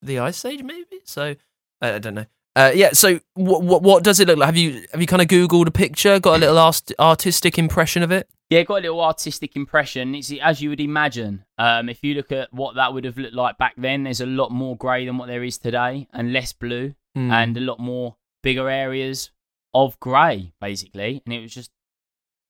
the 0.00 0.18
ice 0.18 0.44
age, 0.44 0.62
maybe. 0.62 1.00
So 1.04 1.34
uh, 1.82 1.92
I 1.94 1.98
don't 1.98 2.14
know. 2.14 2.26
Uh, 2.60 2.72
yeah. 2.72 2.90
So 2.92 3.20
what, 3.34 3.62
what 3.62 3.82
what 3.82 4.04
does 4.04 4.20
it 4.20 4.28
look 4.28 4.38
like? 4.38 4.46
Have 4.46 4.56
you 4.56 4.86
have 4.92 5.00
you 5.00 5.06
kind 5.06 5.22
of 5.22 5.28
googled 5.28 5.66
a 5.66 5.70
picture? 5.70 6.18
Got 6.20 6.36
a 6.36 6.38
little 6.38 6.58
art- 6.58 6.92
artistic 6.98 7.58
impression 7.58 8.02
of 8.02 8.10
it? 8.10 8.28
Yeah, 8.50 8.64
got 8.64 8.80
a 8.80 8.82
little 8.82 9.00
artistic 9.00 9.54
impression. 9.56 10.14
It's 10.14 10.32
as 10.42 10.60
you 10.60 10.70
would 10.70 10.80
imagine. 10.80 11.44
Um, 11.56 11.88
if 11.88 12.02
you 12.02 12.14
look 12.14 12.32
at 12.32 12.52
what 12.52 12.74
that 12.74 12.92
would 12.92 13.04
have 13.04 13.16
looked 13.16 13.34
like 13.34 13.58
back 13.58 13.74
then, 13.76 14.02
there's 14.04 14.20
a 14.20 14.26
lot 14.26 14.50
more 14.50 14.76
grey 14.76 15.06
than 15.06 15.18
what 15.18 15.28
there 15.28 15.44
is 15.44 15.56
today, 15.58 16.08
and 16.12 16.32
less 16.32 16.52
blue, 16.52 16.94
Hmm. 17.14 17.30
and 17.30 17.56
a 17.56 17.60
lot 17.60 17.78
more 17.80 18.16
bigger 18.42 18.68
areas 18.68 19.30
of 19.74 19.98
grey, 20.00 20.52
basically. 20.60 21.22
And 21.24 21.32
it 21.34 21.40
was 21.40 21.54
just 21.54 21.70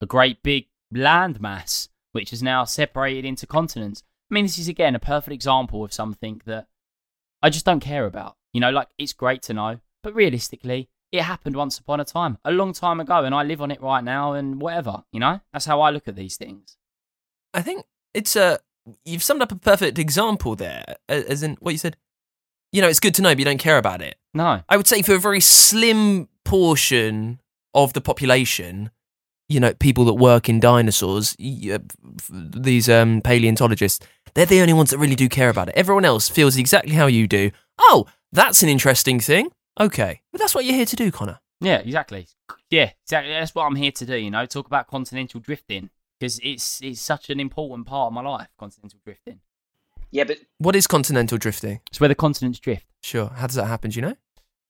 a 0.00 0.06
great 0.06 0.42
big 0.42 0.66
land 0.90 1.40
mass, 1.40 1.88
which 2.12 2.32
is 2.32 2.42
now 2.42 2.64
separated 2.64 3.24
into 3.26 3.46
continents. 3.46 4.02
I 4.30 4.34
mean, 4.34 4.44
this 4.46 4.58
is 4.58 4.68
again 4.68 4.94
a 4.94 4.98
perfect 5.00 5.34
example 5.34 5.84
of 5.84 5.92
something 5.92 6.40
that 6.46 6.66
I 7.42 7.50
just 7.50 7.66
don't 7.66 7.80
care 7.80 8.06
about. 8.06 8.36
You 8.52 8.60
know, 8.60 8.70
like 8.70 8.88
it's 8.98 9.12
great 9.12 9.42
to 9.42 9.54
know, 9.54 9.80
but 10.02 10.14
realistically, 10.14 10.88
it 11.12 11.22
happened 11.22 11.56
once 11.56 11.78
upon 11.78 12.00
a 12.00 12.04
time, 12.04 12.38
a 12.44 12.52
long 12.52 12.72
time 12.72 13.00
ago, 13.00 13.24
and 13.24 13.34
I 13.34 13.42
live 13.42 13.60
on 13.60 13.70
it 13.70 13.82
right 13.82 14.04
now, 14.04 14.32
and 14.32 14.60
whatever. 14.60 15.04
You 15.12 15.20
know, 15.20 15.40
that's 15.52 15.64
how 15.64 15.80
I 15.80 15.90
look 15.90 16.06
at 16.08 16.16
these 16.16 16.36
things. 16.36 16.76
I 17.52 17.62
think 17.62 17.84
it's 18.14 18.36
a. 18.36 18.60
You've 19.04 19.22
summed 19.22 19.42
up 19.42 19.52
a 19.52 19.56
perfect 19.56 19.98
example 19.98 20.56
there, 20.56 20.96
as 21.08 21.42
in 21.42 21.56
what 21.60 21.72
you 21.72 21.78
said. 21.78 21.96
You 22.72 22.80
know, 22.80 22.88
it's 22.88 23.00
good 23.00 23.14
to 23.16 23.22
know, 23.22 23.30
but 23.30 23.38
you 23.40 23.44
don't 23.44 23.58
care 23.58 23.78
about 23.78 24.00
it. 24.00 24.16
No, 24.32 24.62
I 24.68 24.76
would 24.76 24.86
say 24.86 25.02
for 25.02 25.14
a 25.14 25.18
very 25.18 25.40
slim 25.40 26.28
portion 26.44 27.40
of 27.74 27.92
the 27.92 28.00
population, 28.00 28.90
you 29.48 29.58
know, 29.58 29.74
people 29.74 30.04
that 30.04 30.14
work 30.14 30.48
in 30.48 30.60
dinosaurs, 30.60 31.36
these 31.38 32.88
um, 32.88 33.20
paleontologists, 33.20 34.06
they're 34.34 34.46
the 34.46 34.60
only 34.60 34.72
ones 34.72 34.90
that 34.90 34.98
really 34.98 35.16
do 35.16 35.28
care 35.28 35.48
about 35.48 35.68
it. 35.68 35.74
Everyone 35.74 36.04
else 36.04 36.28
feels 36.28 36.56
exactly 36.56 36.94
how 36.94 37.06
you 37.06 37.26
do. 37.26 37.50
Oh, 37.78 38.06
that's 38.32 38.62
an 38.62 38.68
interesting 38.68 39.18
thing. 39.18 39.50
Okay, 39.78 40.22
but 40.32 40.40
that's 40.40 40.54
what 40.54 40.64
you're 40.64 40.74
here 40.74 40.86
to 40.86 40.96
do, 40.96 41.10
Connor. 41.10 41.40
yeah, 41.60 41.76
exactly. 41.78 42.26
Yeah, 42.70 42.90
exactly. 43.04 43.32
That's 43.32 43.54
what 43.54 43.64
I'm 43.66 43.76
here 43.76 43.92
to 43.92 44.06
do. 44.06 44.16
You 44.16 44.30
know, 44.30 44.46
talk 44.46 44.66
about 44.66 44.86
continental 44.88 45.40
drifting 45.40 45.90
because 46.18 46.38
it's 46.42 46.80
it's 46.82 47.00
such 47.00 47.30
an 47.30 47.40
important 47.40 47.86
part 47.86 48.08
of 48.08 48.12
my 48.12 48.22
life. 48.22 48.48
Continental 48.58 48.98
drifting. 49.04 49.40
yeah, 50.10 50.24
but 50.24 50.38
What 50.58 50.76
is 50.76 50.86
continental 50.86 51.38
drifting? 51.38 51.80
It's 51.90 52.00
where 52.00 52.08
the 52.08 52.14
continents 52.14 52.58
drift. 52.58 52.86
Sure. 53.02 53.28
How 53.28 53.46
does 53.46 53.56
that 53.56 53.66
happen? 53.66 53.90
Do 53.90 53.96
you 54.00 54.06
know? 54.06 54.16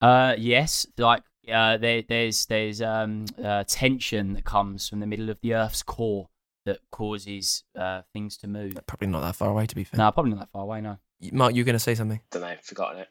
Uh, 0.00 0.34
yes, 0.38 0.86
like 0.96 1.22
uh, 1.52 1.76
there, 1.76 2.02
there's 2.08 2.46
there's 2.46 2.80
um 2.80 3.24
uh, 3.42 3.64
tension 3.66 4.34
that 4.34 4.44
comes 4.44 4.88
from 4.88 5.00
the 5.00 5.06
middle 5.06 5.28
of 5.30 5.38
the 5.42 5.54
Earth's 5.54 5.82
core 5.82 6.28
that 6.66 6.78
causes 6.92 7.64
uh 7.76 8.02
things 8.12 8.36
to 8.38 8.46
move. 8.46 8.78
Probably 8.86 9.08
not 9.08 9.20
that 9.20 9.36
far 9.36 9.50
away, 9.50 9.66
to 9.66 9.74
be 9.74 9.84
fair. 9.84 9.98
No, 9.98 10.10
probably 10.12 10.30
not 10.32 10.40
that 10.40 10.50
far 10.52 10.62
away. 10.62 10.80
No. 10.80 10.98
Mark, 11.32 11.54
you're 11.54 11.64
going 11.66 11.74
to 11.74 11.78
say 11.78 11.94
something. 11.94 12.20
don't 12.30 12.40
know, 12.42 12.54
forgotten 12.62 13.00
it. 13.00 13.08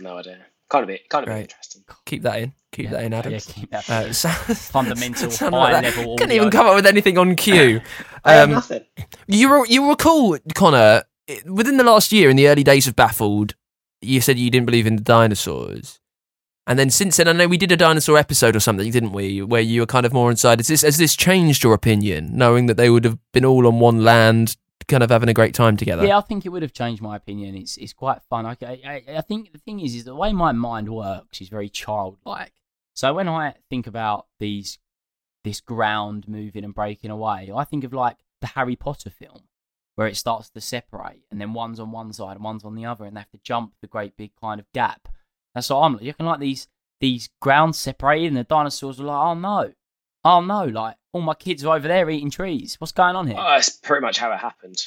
No 0.00 0.16
idea. 0.18 0.46
Kind 0.72 0.84
of 0.84 0.88
be, 0.88 1.00
kind 1.10 1.22
of 1.24 1.26
be 1.26 1.32
Great. 1.34 1.42
interesting. 1.42 1.82
Keep 2.06 2.22
that 2.22 2.38
in. 2.40 2.52
Keep 2.72 2.84
Yeah, 2.86 2.90
that 2.92 3.04
in, 3.04 3.12
Adam. 3.12 3.32
Yeah, 3.32 3.38
keep 3.40 3.70
that. 3.70 3.90
Uh, 3.90 3.94
in. 4.06 4.14
so- 4.14 4.28
Fundamental, 4.30 5.30
Sound 5.42 5.52
like 5.54 5.74
high 5.74 5.80
that. 5.82 5.96
level 5.96 6.16
Couldn't 6.16 6.32
even 6.34 6.50
come 6.50 6.66
up 6.66 6.74
with 6.74 6.86
anything 6.86 7.18
on 7.18 7.36
cue. 7.36 7.82
I 8.24 8.32
have 8.32 8.48
Um, 8.48 8.54
nothing. 8.54 8.84
You 9.26 9.66
you 9.68 9.86
recall, 9.90 10.38
Connor, 10.54 11.02
within 11.44 11.76
the 11.76 11.84
last 11.84 12.10
year, 12.10 12.30
in 12.30 12.36
the 12.36 12.48
early 12.48 12.64
days 12.64 12.86
of 12.88 12.96
Baffled, 12.96 13.54
you 14.00 14.20
said 14.22 14.38
you 14.38 14.50
didn't 14.50 14.66
believe 14.66 14.86
in 14.86 14.96
the 14.96 15.02
dinosaurs. 15.02 15.98
And 16.66 16.78
then 16.78 16.90
since 16.90 17.16
then, 17.18 17.26
I 17.28 17.32
know 17.32 17.48
we 17.48 17.58
did 17.58 17.72
a 17.72 17.76
dinosaur 17.76 18.16
episode 18.16 18.54
or 18.56 18.60
something, 18.60 18.90
didn't 18.90 19.12
we? 19.12 19.42
Where 19.42 19.60
you 19.60 19.80
were 19.80 19.86
kind 19.86 20.06
of 20.06 20.12
more 20.12 20.30
inside. 20.30 20.60
Has 20.60 20.68
this, 20.68 20.82
has 20.82 20.96
this 20.96 21.16
changed 21.16 21.64
your 21.64 21.74
opinion, 21.74 22.30
knowing 22.36 22.66
that 22.66 22.76
they 22.76 22.88
would 22.88 23.04
have 23.04 23.18
been 23.32 23.44
all 23.44 23.66
on 23.66 23.80
one 23.80 24.04
land, 24.04 24.56
kind 24.86 25.02
of 25.02 25.10
having 25.10 25.28
a 25.28 25.34
great 25.34 25.54
time 25.54 25.76
together? 25.76 26.06
Yeah, 26.06 26.18
I 26.18 26.20
think 26.20 26.46
it 26.46 26.50
would 26.50 26.62
have 26.62 26.72
changed 26.72 27.02
my 27.02 27.16
opinion. 27.16 27.54
It's 27.54 27.76
it's 27.76 27.92
quite 27.92 28.22
fun. 28.28 28.46
I, 28.46 28.56
I, 28.62 29.02
I 29.16 29.20
think 29.20 29.52
the 29.52 29.58
thing 29.58 29.80
is, 29.80 29.94
is 29.94 30.04
the 30.04 30.14
way 30.14 30.32
my 30.32 30.52
mind 30.52 30.88
works 30.88 31.40
is 31.40 31.48
very 31.48 31.68
childlike. 31.68 32.52
So 32.94 33.14
when 33.14 33.28
I 33.28 33.54
think 33.70 33.86
about 33.86 34.26
these, 34.38 34.78
this 35.44 35.60
ground 35.60 36.28
moving 36.28 36.64
and 36.64 36.74
breaking 36.74 37.10
away, 37.10 37.50
I 37.54 37.64
think 37.64 37.84
of 37.84 37.92
like 37.92 38.18
the 38.40 38.48
Harry 38.48 38.76
Potter 38.76 39.10
film, 39.10 39.42
where 39.94 40.06
it 40.06 40.16
starts 40.16 40.50
to 40.50 40.60
separate, 40.60 41.22
and 41.30 41.40
then 41.40 41.54
one's 41.54 41.80
on 41.80 41.90
one 41.90 42.12
side 42.12 42.36
and 42.36 42.44
one's 42.44 42.64
on 42.64 42.74
the 42.74 42.84
other, 42.84 43.04
and 43.04 43.16
they 43.16 43.20
have 43.20 43.30
to 43.30 43.40
jump 43.42 43.74
the 43.80 43.86
great 43.86 44.16
big 44.16 44.32
kind 44.40 44.60
of 44.60 44.70
gap. 44.72 45.08
That's 45.54 45.70
what 45.70 45.80
I'm. 45.80 45.96
looking 45.96 46.26
like 46.26 46.40
these 46.40 46.68
these 47.00 47.30
grounds 47.40 47.78
separated, 47.78 48.28
and 48.28 48.36
the 48.36 48.44
dinosaurs 48.44 49.00
are 49.00 49.04
like, 49.04 49.26
oh 49.26 49.34
no, 49.34 49.72
oh 50.24 50.40
no, 50.40 50.64
like 50.64 50.96
all 51.12 51.20
my 51.20 51.34
kids 51.34 51.64
are 51.64 51.76
over 51.76 51.88
there 51.88 52.08
eating 52.10 52.30
trees. 52.30 52.76
What's 52.80 52.92
going 52.92 53.16
on 53.16 53.26
here? 53.26 53.36
Oh, 53.38 53.42
that's 53.50 53.70
pretty 53.70 54.02
much 54.04 54.18
how 54.18 54.32
it 54.32 54.38
happened. 54.38 54.78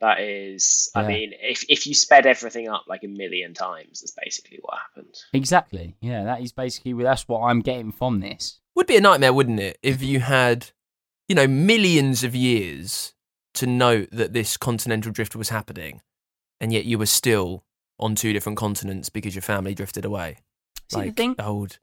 That 0.00 0.20
is, 0.20 0.90
I 0.96 1.06
mean, 1.06 1.32
if 1.40 1.64
if 1.68 1.86
you 1.86 1.94
sped 1.94 2.26
everything 2.26 2.68
up 2.68 2.84
like 2.88 3.04
a 3.04 3.08
million 3.08 3.54
times, 3.54 4.00
that's 4.00 4.16
basically 4.20 4.58
what 4.60 4.78
happened. 4.78 5.14
Exactly. 5.32 5.94
Yeah, 6.00 6.24
that 6.24 6.40
is 6.40 6.50
basically 6.52 6.92
that's 6.94 7.28
what 7.28 7.42
I'm 7.42 7.60
getting 7.60 7.92
from 7.92 8.18
this. 8.18 8.58
Would 8.74 8.88
be 8.88 8.96
a 8.96 9.00
nightmare, 9.00 9.32
wouldn't 9.32 9.60
it, 9.60 9.78
if 9.80 10.02
you 10.02 10.18
had, 10.18 10.70
you 11.28 11.36
know, 11.36 11.46
millions 11.46 12.24
of 12.24 12.34
years 12.34 13.14
to 13.54 13.66
note 13.66 14.08
that 14.10 14.32
this 14.32 14.56
continental 14.56 15.12
drift 15.12 15.36
was 15.36 15.50
happening, 15.50 16.00
and 16.60 16.72
yet 16.72 16.84
you 16.84 16.98
were 16.98 17.06
still 17.06 17.62
on 18.00 18.16
two 18.16 18.32
different 18.32 18.58
continents 18.58 19.08
because 19.08 19.36
your 19.36 19.42
family 19.42 19.72
drifted 19.72 20.04
away. 20.04 20.38
See, 20.90 20.98
the 20.98 21.06
like 21.06 21.16
thing- 21.16 21.36
old 21.38 21.78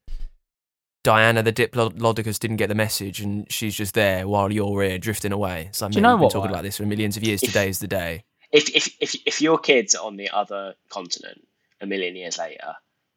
Diana 1.10 1.42
the 1.42 1.52
Diplodocus 1.52 2.38
didn't 2.38 2.58
get 2.58 2.70
the 2.70 2.76
message, 2.76 3.20
and 3.20 3.52
she's 3.52 3.74
just 3.74 3.96
there 3.96 4.28
while 4.28 4.54
you're 4.54 4.84
here 4.84 5.00
drifting 5.00 5.32
away. 5.32 5.66
It's 5.70 5.82
like, 5.82 5.90
Do 5.92 5.98
you 5.98 6.04
mate, 6.04 6.10
know 6.10 6.14
we've 6.16 6.20
been 6.20 6.24
what, 6.26 6.32
talking 6.34 6.42
right? 6.52 6.52
about 6.58 6.64
this 6.64 6.78
for 6.78 6.86
millions 6.86 7.18
of 7.18 7.24
years. 7.24 7.42
If- 7.42 7.50
Today 7.50 7.68
is 7.68 7.80
the 7.80 7.88
day. 7.88 8.26
If 8.52 8.70
if 8.76 8.96
if 9.00 9.16
if 9.26 9.42
your 9.42 9.58
kids 9.58 9.96
are 9.96 10.06
on 10.06 10.18
the 10.18 10.30
other 10.30 10.76
continent 10.90 11.48
a 11.82 11.88
million 11.88 12.16
years 12.16 12.38
later, 12.38 12.76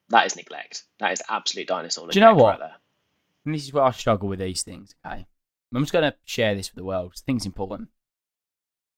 that 0.09 0.25
is 0.25 0.37
neglect. 0.37 0.85
That 1.01 1.13
is 1.13 1.23
absolute 1.29 1.69
dinosaur 1.69 2.05
neglect 2.07 2.15
Do 2.15 2.21
you 2.21 2.25
know 2.25 2.35
what? 2.35 2.61
right. 2.61 2.71
And 3.45 3.55
this 3.55 3.65
is 3.65 3.75
where 3.75 3.85
I 3.85 3.91
struggle 3.91 4.29
with 4.31 4.39
these 4.39 4.63
things, 4.63 4.95
okay? 5.07 5.27
I'm 5.75 5.83
just 5.83 5.93
going 5.93 6.11
to 6.11 6.17
share 6.25 6.55
this 6.55 6.71
with 6.71 6.77
the 6.77 6.85
world. 6.85 7.13
I 7.15 7.21
think 7.27 7.39
it's 7.41 7.47
important. 7.47 7.89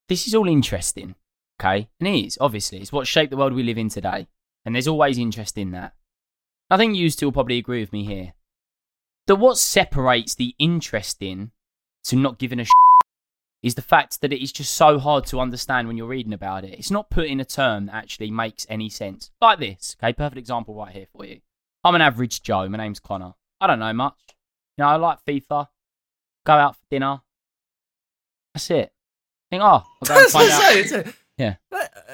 This 0.09 0.27
is 0.29 0.35
all 0.37 0.47
interesting, 0.47 1.15
okay? 1.61 1.89
And 1.99 2.09
it 2.09 2.27
is, 2.27 2.39
obviously. 2.41 2.79
It's 2.79 2.93
what 2.93 3.07
shaped 3.09 3.31
the 3.31 3.37
world 3.37 3.55
we 3.55 3.63
live 3.65 3.79
in 3.79 3.89
today. 3.89 4.27
And 4.65 4.75
there's 4.75 4.89
always 4.89 5.19
interest 5.19 5.57
in 5.59 5.71
that. 5.73 5.95
I 6.71 6.77
think 6.77 6.95
you 6.97 7.11
two 7.11 7.27
will 7.27 7.33
probably 7.33 7.59
agree 7.59 7.81
with 7.81 7.93
me 7.93 8.05
here. 8.05 8.35
That 9.27 9.37
what 9.37 9.57
separates 9.59 10.35
the 10.35 10.55
interesting 10.59 11.51
to 12.05 12.17
not 12.17 12.39
giving 12.39 12.61
a 12.61 12.67
is 13.63 13.75
the 13.75 13.83
fact 13.83 14.21
that 14.21 14.31
it 14.33 14.43
is 14.43 14.53
just 14.53 14.75
so 14.75 14.99
hard 14.99 15.25
to 15.25 15.41
understand 15.41 15.89
when 15.89 15.97
you're 15.97 16.07
reading 16.07 16.35
about 16.35 16.65
it. 16.65 16.79
It's 16.79 16.91
not 16.91 17.09
put 17.09 17.27
in 17.27 17.41
a 17.41 17.47
term 17.47 17.87
that 17.87 17.95
actually 17.95 18.31
makes 18.31 18.67
any 18.69 18.91
sense. 18.91 19.31
Like 19.41 19.59
this, 19.59 19.97
okay? 19.99 20.13
Perfect 20.13 20.37
example 20.37 20.75
right 20.75 20.93
here 20.93 21.07
for 21.11 21.25
you. 21.25 21.41
I'm 21.83 21.95
an 21.95 22.03
average 22.03 22.43
Joe. 22.43 22.69
My 22.69 22.77
name's 22.77 23.01
Connor. 23.01 23.33
I 23.63 23.67
don't 23.67 23.79
know 23.79 23.95
much. 23.95 24.19
You 24.77 24.85
know, 24.85 24.89
I 24.89 24.97
like 24.97 25.25
FIFA. 25.27 25.69
Go 26.45 26.53
out 26.53 26.77
for 26.77 26.83
dinner. 26.91 27.23
That's 28.53 28.71
it. 28.71 28.93
I 28.93 29.49
Think, 29.51 29.63
oh, 29.63 29.67
I'll 29.67 29.85
go 30.05 30.19
and 30.19 30.27
find 30.31 30.51
out. 30.51 31.15
Yeah. 31.39 31.55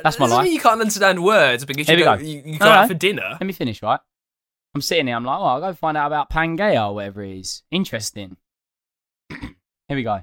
That's 0.05 0.21
my 0.21 0.27
life. 0.27 0.49
you 0.49 0.61
can't 0.61 0.81
understand 0.81 1.23
words 1.23 1.65
because 1.65 1.89
Here 1.89 1.99
you 1.99 2.05
we 2.05 2.05
go, 2.05 2.17
go. 2.17 2.23
you, 2.23 2.43
you 2.53 2.59
go 2.61 2.67
no. 2.67 2.71
out 2.71 2.89
for 2.89 2.95
dinner. 2.95 3.29
Let 3.33 3.43
me 3.43 3.53
finish, 3.53 3.83
right? 3.83 3.99
I'm 4.75 4.81
sitting 4.81 5.07
here. 5.07 5.17
I'm 5.17 5.25
like, 5.25 5.39
oh, 5.39 5.45
I'll 5.45 5.61
go 5.61 5.73
find 5.73 5.97
out 5.97 6.07
about 6.07 6.31
Pangea 6.31 6.89
or 6.89 6.95
whatever 6.95 7.23
it 7.23 7.39
is. 7.39 7.63
Interesting. 7.71 8.37
here 9.31 9.57
we 9.91 10.03
go. 10.03 10.23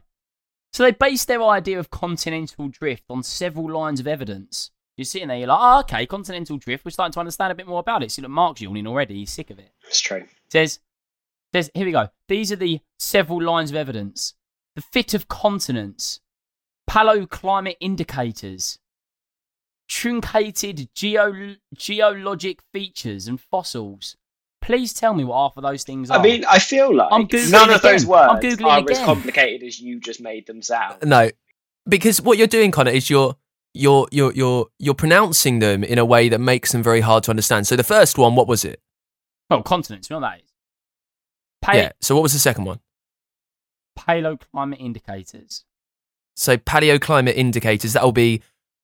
So 0.74 0.84
they 0.84 0.92
based 0.92 1.28
their 1.28 1.44
idea 1.44 1.80
of 1.80 1.90
continental 1.90 2.68
drift 2.70 3.04
on 3.10 3.24
several 3.24 3.72
lines 3.72 4.00
of 4.00 4.08
evidence. 4.08 4.72
You're 4.96 5.06
sitting 5.06 5.28
there, 5.28 5.38
you're 5.38 5.48
like, 5.48 5.60
oh, 5.60 5.80
okay, 5.82 6.06
continental 6.06 6.58
drift. 6.58 6.86
We're 6.86 6.92
starting 6.92 7.14
to 7.14 7.20
understand 7.20 7.52
a 7.52 7.56
bit 7.56 7.68
more 7.68 7.80
about 7.80 8.04
it. 8.04 8.12
See, 8.12 8.22
look, 8.22 8.32
Mark's 8.32 8.62
yawning 8.62 8.88
already. 8.88 9.16
He's 9.16 9.32
sick 9.32 9.50
of 9.50 9.60
it. 9.60 9.72
It's 9.88 10.00
true. 10.00 10.26
says, 10.50 10.80
says, 11.54 11.70
here 11.74 11.86
we 11.86 11.92
go. 11.92 12.10
These 12.28 12.52
are 12.52 12.58
the 12.58 12.80
several 12.98 13.42
lines 13.42 13.70
of 13.70 13.76
evidence. 13.76 14.34
The 14.76 14.82
fit 14.82 15.14
of 15.14 15.28
continents, 15.28 16.20
paleoclimate 16.90 17.78
indicators, 17.80 18.80
truncated 19.88 20.90
geo- 20.96 21.56
geologic 21.76 22.62
features 22.74 23.28
and 23.28 23.40
fossils. 23.40 24.16
Please 24.68 24.92
tell 24.92 25.14
me 25.14 25.24
what 25.24 25.38
half 25.38 25.56
of 25.56 25.64
those 25.64 25.86
things 25.86 26.12
are. 26.12 26.20
I 26.20 26.22
mean, 26.22 26.44
I 26.44 26.60
feel 26.60 26.94
like 26.94 27.08
I'm 27.10 27.26
Googling 27.26 27.52
none 27.54 27.70
of 27.70 27.82
those 27.82 28.06
words 28.06 28.34
I'm 28.34 28.42
Googling 28.42 28.86
are 28.86 28.92
as 28.92 29.00
complicated 29.00 29.66
as 29.66 29.80
you 29.80 29.98
just 29.98 30.20
made 30.20 30.46
them 30.46 30.62
sound. 30.62 31.04
No, 31.06 31.30
because 31.88 32.22
what 32.22 32.38
you're 32.38 32.48
doing, 32.48 32.72
Connor, 32.72 32.92
is 32.92 33.10
you're 33.10 33.38
you're 33.74 34.10
you're 34.12 34.34
you're 34.34 34.68
you're 34.78 34.94
pronouncing 34.94 35.60
them 35.60 35.86
in 35.86 35.98
a 35.98 36.04
way 36.04 36.28
that 36.28 36.40
makes 36.40 36.74
them 36.74 36.84
very 36.84 37.00
hard 37.00 37.24
to 37.24 37.30
understand. 37.30 37.66
So 37.66 37.78
the 37.78 37.84
first 37.86 38.18
one, 38.18 38.36
what 38.36 38.50
was 38.50 38.66
it? 38.66 38.82
oh, 39.50 39.62
continents, 39.62 40.10
you 40.10 40.18
know 40.18 40.20
that 40.20 40.40
is? 40.40 40.52
Pa- 41.62 41.72
yeah. 41.72 41.92
So 42.02 42.14
what 42.14 42.24
was 42.24 42.34
the 42.34 42.40
second 42.40 42.66
one? 42.66 42.82
Paleoclimate 43.98 44.82
indicators. 44.82 45.64
So 46.36 46.58
paleoclimate 46.58 47.36
indicators. 47.38 47.94
That 47.94 48.04
will 48.04 48.12
be 48.12 48.42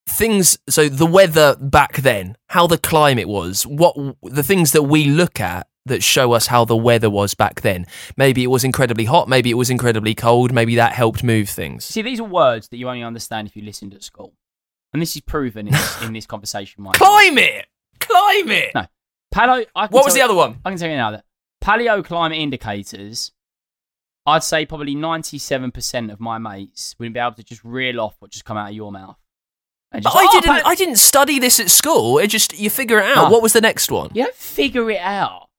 things. 0.08 0.58
So 0.70 0.88
the 0.88 1.06
weather 1.06 1.58
back 1.60 1.98
then, 1.98 2.38
how 2.48 2.68
the 2.68 2.78
climate 2.78 3.28
was, 3.28 3.68
what 3.68 3.98
the 4.24 4.44
things 4.44 4.72
that 4.72 4.84
we 4.84 5.04
look 5.04 5.42
at 5.42 5.68
that 5.86 6.04
show 6.04 6.32
us 6.32 6.48
how 6.48 6.66
the 6.66 6.75
weather 6.78 7.10
was 7.10 7.34
back 7.34 7.62
then. 7.62 7.86
Maybe 8.16 8.44
it 8.44 8.48
was 8.48 8.63
incredibly 8.63 9.06
hot. 9.06 9.28
Maybe 9.28 9.50
it 9.50 9.56
was 9.56 9.70
incredibly 9.70 10.16
cold. 10.16 10.54
Maybe 10.54 10.75
that 10.75 10.94
helped 10.94 11.24
move 11.24 11.50
things. 11.50 11.84
See, 11.86 12.02
these 12.02 12.20
are 12.20 12.24
words 12.25 12.70
that 12.70 12.78
you 12.78 12.88
only 12.88 13.04
understand 13.04 13.48
if 13.48 13.56
you 13.56 13.63
listened 13.63 13.94
at 13.94 14.04
school. 14.04 14.34
And 14.94 15.02
this 15.02 15.16
is 15.16 15.22
proven 15.22 15.68
in 15.68 15.74
this, 15.74 16.02
in 16.04 16.13
this 16.13 16.25
conversation 16.25 16.84
now. 16.84 16.92
Climate, 16.92 17.66
climate. 18.00 18.72
No. 18.75 18.86
Paleo. 19.34 19.66
What 19.90 20.06
was 20.06 20.13
the 20.13 20.22
other 20.22 20.36
one? 20.36 20.60
I 20.63 20.70
can 20.70 20.78
tell 20.78 20.90
you 20.90 20.96
now 20.96 21.12
that 21.12 21.25
paleoclimate 21.63 22.38
indicators, 22.38 23.32
I'd 24.25 24.44
say 24.44 24.66
probably 24.66 24.96
97% 24.96 26.12
of 26.13 26.20
my 26.20 26.38
mates 26.38 26.96
wouldn't 27.00 27.13
be 27.16 27.20
able 27.20 27.34
to 27.34 27.44
just 27.44 27.63
reel 27.63 28.00
off 28.00 28.16
what 28.20 28.32
just 28.32 28.46
come 28.46 28.58
out 28.58 28.70
of 28.70 28.75
your 28.75 28.92
mouth. 28.92 29.18
And 29.92 30.04
But 30.04 30.13
just, 30.13 30.18
I 30.18 30.28
"Oh, 30.28 30.42
didn't. 30.42 30.66
I 30.66 30.75
didn't 30.75 30.96
study 30.98 31.40
this 31.40 31.60
at 31.60 31.70
school. 31.70 32.20
It 32.20 32.28
just 32.28 32.58
you 32.58 32.70
figure 32.70 33.00
it 33.00 33.06
out. 33.06 33.25
No. 33.25 33.30
What 33.30 33.42
was 33.42 33.54
the 33.54 33.62
next 33.62 33.92
one? 33.92 34.12
You 34.13 34.24
don't 34.24 34.36
figure 34.36 34.90
it 34.90 35.00
out. 35.02 35.50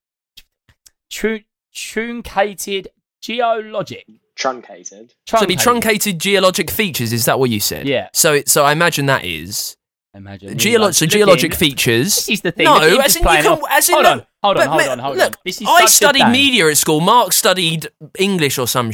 Tru- 1.11 1.40
truncated 1.75 2.88
geologic. 3.20 4.06
Truncated. 4.37 5.14
So 5.28 5.37
it'd 5.38 5.49
be 5.49 5.54
Truncated. 5.56 5.61
truncated 5.62 6.18
geologic 6.20 6.70
features. 6.70 7.12
Is 7.12 7.25
that 7.26 7.38
what 7.38 7.50
you 7.50 7.61
said? 7.61 7.87
Yeah. 7.87 8.08
So 8.12 8.34
it, 8.34 8.49
so 8.49 8.64
I 8.64 8.73
imagine 8.73 9.06
that 9.06 9.25
is 9.25 9.76
Imagine. 10.14 10.58
here 10.58 10.78
geolo- 10.78 10.94
so 10.94 11.06
geologic 11.06 11.52
in. 11.52 11.56
features. 11.58 12.16
This 12.16 12.28
is 12.28 12.40
the 12.40 12.50
thing. 12.52 12.64
No, 12.64 12.75
Look, 12.78 12.90
he's 12.90 13.00
as 13.00 13.16
in 13.16 13.23
you 13.23 13.28
can. 13.28 13.46
off. 13.46 13.61
As 13.70 13.88
in 13.88 13.94
hold 13.94 14.04
no, 14.04 14.11
on, 14.11 14.26
hold 14.42 14.56
on, 14.58 14.66
hold 14.68 14.82
on, 14.88 14.99
hold 14.99 15.16
look, 15.18 15.26
on. 15.26 15.32
This 15.44 15.61
is 15.61 15.68
I 15.70 15.87
studied 15.87 16.28
media 16.28 16.68
at 16.68 16.76
school. 16.76 17.00
Mark 17.00 17.32
studied 17.32 17.88
English 18.18 18.58
or 18.58 18.66
some. 18.66 18.92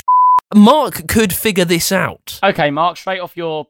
Mark 0.54 1.06
could 1.08 1.32
figure 1.32 1.64
this 1.64 1.90
out. 1.92 2.38
Okay, 2.42 2.70
Mark, 2.70 2.96
straight 2.98 3.20
off 3.20 3.36
your 3.36 3.66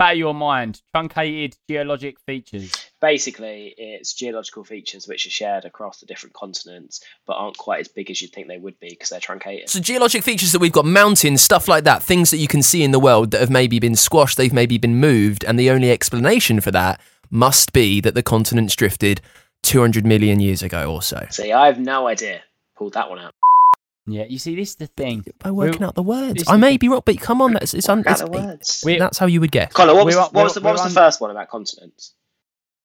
bat 0.00 0.12
of 0.12 0.18
your 0.18 0.34
mind. 0.34 0.80
Truncated 0.94 1.56
geologic 1.68 2.18
features. 2.20 2.72
Basically, 3.02 3.74
it's 3.76 4.14
geological 4.14 4.64
features 4.64 5.06
which 5.06 5.26
are 5.26 5.30
shared 5.30 5.66
across 5.66 6.00
the 6.00 6.06
different 6.06 6.34
continents, 6.34 7.02
but 7.26 7.34
aren't 7.34 7.58
quite 7.58 7.80
as 7.80 7.88
big 7.88 8.10
as 8.10 8.20
you'd 8.20 8.32
think 8.32 8.48
they 8.48 8.58
would 8.58 8.80
be 8.80 8.88
because 8.88 9.10
they're 9.10 9.20
truncated. 9.20 9.68
So 9.68 9.78
geologic 9.78 10.24
features 10.24 10.52
that 10.52 10.58
we've 10.58 10.72
got 10.72 10.86
mountains, 10.86 11.42
stuff 11.42 11.68
like 11.68 11.84
that, 11.84 12.02
things 12.02 12.30
that 12.30 12.38
you 12.38 12.48
can 12.48 12.62
see 12.62 12.82
in 12.82 12.92
the 12.92 12.98
world 12.98 13.30
that 13.32 13.40
have 13.40 13.50
maybe 13.50 13.78
been 13.78 13.94
squashed, 13.94 14.38
they've 14.38 14.52
maybe 14.52 14.78
been 14.78 14.96
moved, 14.96 15.44
and 15.44 15.58
the 15.58 15.70
only 15.70 15.90
explanation 15.90 16.62
for 16.62 16.70
that 16.70 16.98
must 17.30 17.72
be 17.74 18.00
that 18.00 18.14
the 18.14 18.22
continents 18.22 18.74
drifted 18.74 19.20
200 19.64 20.06
million 20.06 20.40
years 20.40 20.62
ago 20.62 20.90
or 20.90 21.02
so. 21.02 21.26
See, 21.30 21.52
I 21.52 21.66
have 21.66 21.78
no 21.78 22.06
idea. 22.06 22.40
Pulled 22.74 22.94
that 22.94 23.10
one 23.10 23.18
out. 23.18 23.34
Yeah, 24.10 24.24
you 24.28 24.38
see, 24.38 24.54
this 24.56 24.70
is 24.70 24.74
the 24.76 24.86
thing. 24.88 25.24
By 25.38 25.50
working 25.50 25.80
We're- 25.80 25.88
out 25.88 25.94
the 25.94 26.02
words. 26.02 26.44
I 26.48 26.56
may 26.56 26.76
be 26.76 26.88
wrong, 26.88 27.02
but 27.04 27.18
come 27.20 27.40
on, 27.42 27.52
that's 27.54 27.74
it's, 27.74 27.88
un- 27.88 28.00
Out 28.06 28.12
it's 28.12 28.20
the 28.22 28.30
words. 28.30 28.82
We- 28.84 28.98
that's 28.98 29.18
how 29.18 29.26
you 29.26 29.40
would 29.40 29.52
guess. 29.52 29.72
Connor, 29.72 29.94
what 29.94 30.06
was, 30.06 30.14
the, 30.14 30.20
what 30.22 30.34
was, 30.44 30.54
the, 30.54 30.60
what 30.60 30.72
was 30.72 30.80
we're 30.80 30.88
the 30.90 31.00
on- 31.00 31.06
first 31.06 31.20
one 31.20 31.30
about 31.30 31.48
continents? 31.48 32.14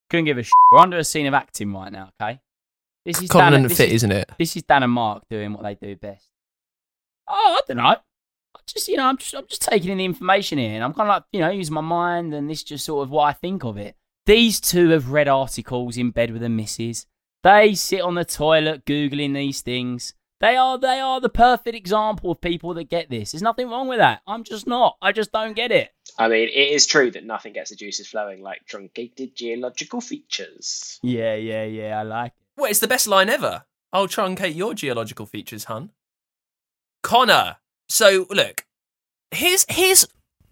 Couldn't 0.10 0.26
give 0.26 0.38
a 0.38 0.44
shit. 0.44 0.54
We're 0.72 0.80
under 0.80 0.98
a 0.98 1.04
scene 1.04 1.26
of 1.26 1.34
acting 1.34 1.74
right 1.74 1.92
now, 1.92 2.12
okay? 2.22 2.40
This 3.06 3.22
is 3.22 3.30
Dan, 3.30 3.54
and- 3.54 3.66
this 3.66 3.78
fit, 3.78 3.90
is, 3.90 3.96
isn't 3.96 4.12
it? 4.12 4.30
This 4.38 4.56
is 4.56 4.64
Dan 4.64 4.84
and 4.84 4.92
Mark 4.92 5.24
doing 5.30 5.54
what 5.54 5.64
they 5.64 5.76
do 5.76 5.96
best. 5.96 6.28
Oh, 7.28 7.60
I 7.60 7.62
don't 7.68 7.78
know. 7.78 7.84
I 7.84 8.60
just, 8.68 8.88
you 8.88 8.98
know, 8.98 9.06
I'm 9.08 9.18
just, 9.18 9.34
I'm 9.36 9.48
just 9.48 9.62
taking 9.64 9.92
in 9.92 9.98
the 9.98 10.06
information 10.06 10.58
here, 10.58 10.74
and 10.76 10.84
I'm 10.84 10.94
kind 10.94 11.10
of 11.10 11.16
like, 11.16 11.24
you 11.34 11.40
know, 11.40 11.50
using 11.50 11.74
my 11.74 11.82
mind, 11.82 12.34
and 12.34 12.50
this 12.50 12.64
just 12.64 12.86
sort 12.86 13.04
of 13.04 13.10
what 13.10 13.24
I 13.24 13.34
think 13.34 13.64
of 13.64 13.78
it. 13.78 13.96
These 14.26 14.60
two 14.60 14.90
have 14.90 15.12
read 15.12 15.28
articles 15.28 15.98
in 15.98 16.12
bed 16.12 16.32
with 16.32 16.42
the 16.42 16.50
missus. 16.50 17.06
They 17.44 17.76
sit 17.76 18.02
on 18.02 18.16
the 18.16 18.26
toilet 18.26 18.86
googling 18.86 19.36
these 19.36 19.62
things. 19.62 20.16
They 20.42 20.58
are, 20.58 20.78
they 20.78 21.00
are 21.00 21.22
the 21.22 21.30
perfect 21.30 21.76
example 21.76 22.32
of 22.32 22.42
people 22.42 22.74
that 22.74 22.90
get 22.90 23.10
this. 23.10 23.32
There's 23.32 23.42
nothing 23.42 23.70
wrong 23.70 23.88
with 23.88 24.00
that. 24.00 24.22
I'm 24.28 24.44
just 24.44 24.68
not. 24.68 24.98
I 25.02 25.12
just 25.12 25.32
don't 25.32 25.54
get 25.54 25.72
it. 25.72 25.92
I 26.20 26.28
mean, 26.28 26.50
it 26.50 26.72
is 26.72 26.86
true 26.86 27.10
that 27.12 27.26
nothing 27.26 27.54
gets 27.54 27.70
the 27.70 27.76
juices 27.76 28.08
flowing 28.08 28.42
like 28.42 28.66
truncated 28.66 29.36
geological 29.36 30.02
features. 30.02 31.00
Yeah, 31.02 31.36
yeah, 31.36 31.64
yeah. 31.64 32.00
I 32.00 32.04
like 32.04 32.32
it. 32.32 32.62
Well, 32.62 32.70
it's 32.70 32.80
the 32.80 32.88
best 32.88 33.08
line 33.08 33.30
ever. 33.30 33.64
I'll 33.94 34.08
truncate 34.08 34.56
your 34.56 34.74
geological 34.74 35.26
features, 35.26 35.66
hun. 35.66 35.92
Connor. 37.02 37.58
So 37.88 38.28
look, 38.30 38.66
here's 39.32 39.66
here's 39.70 40.06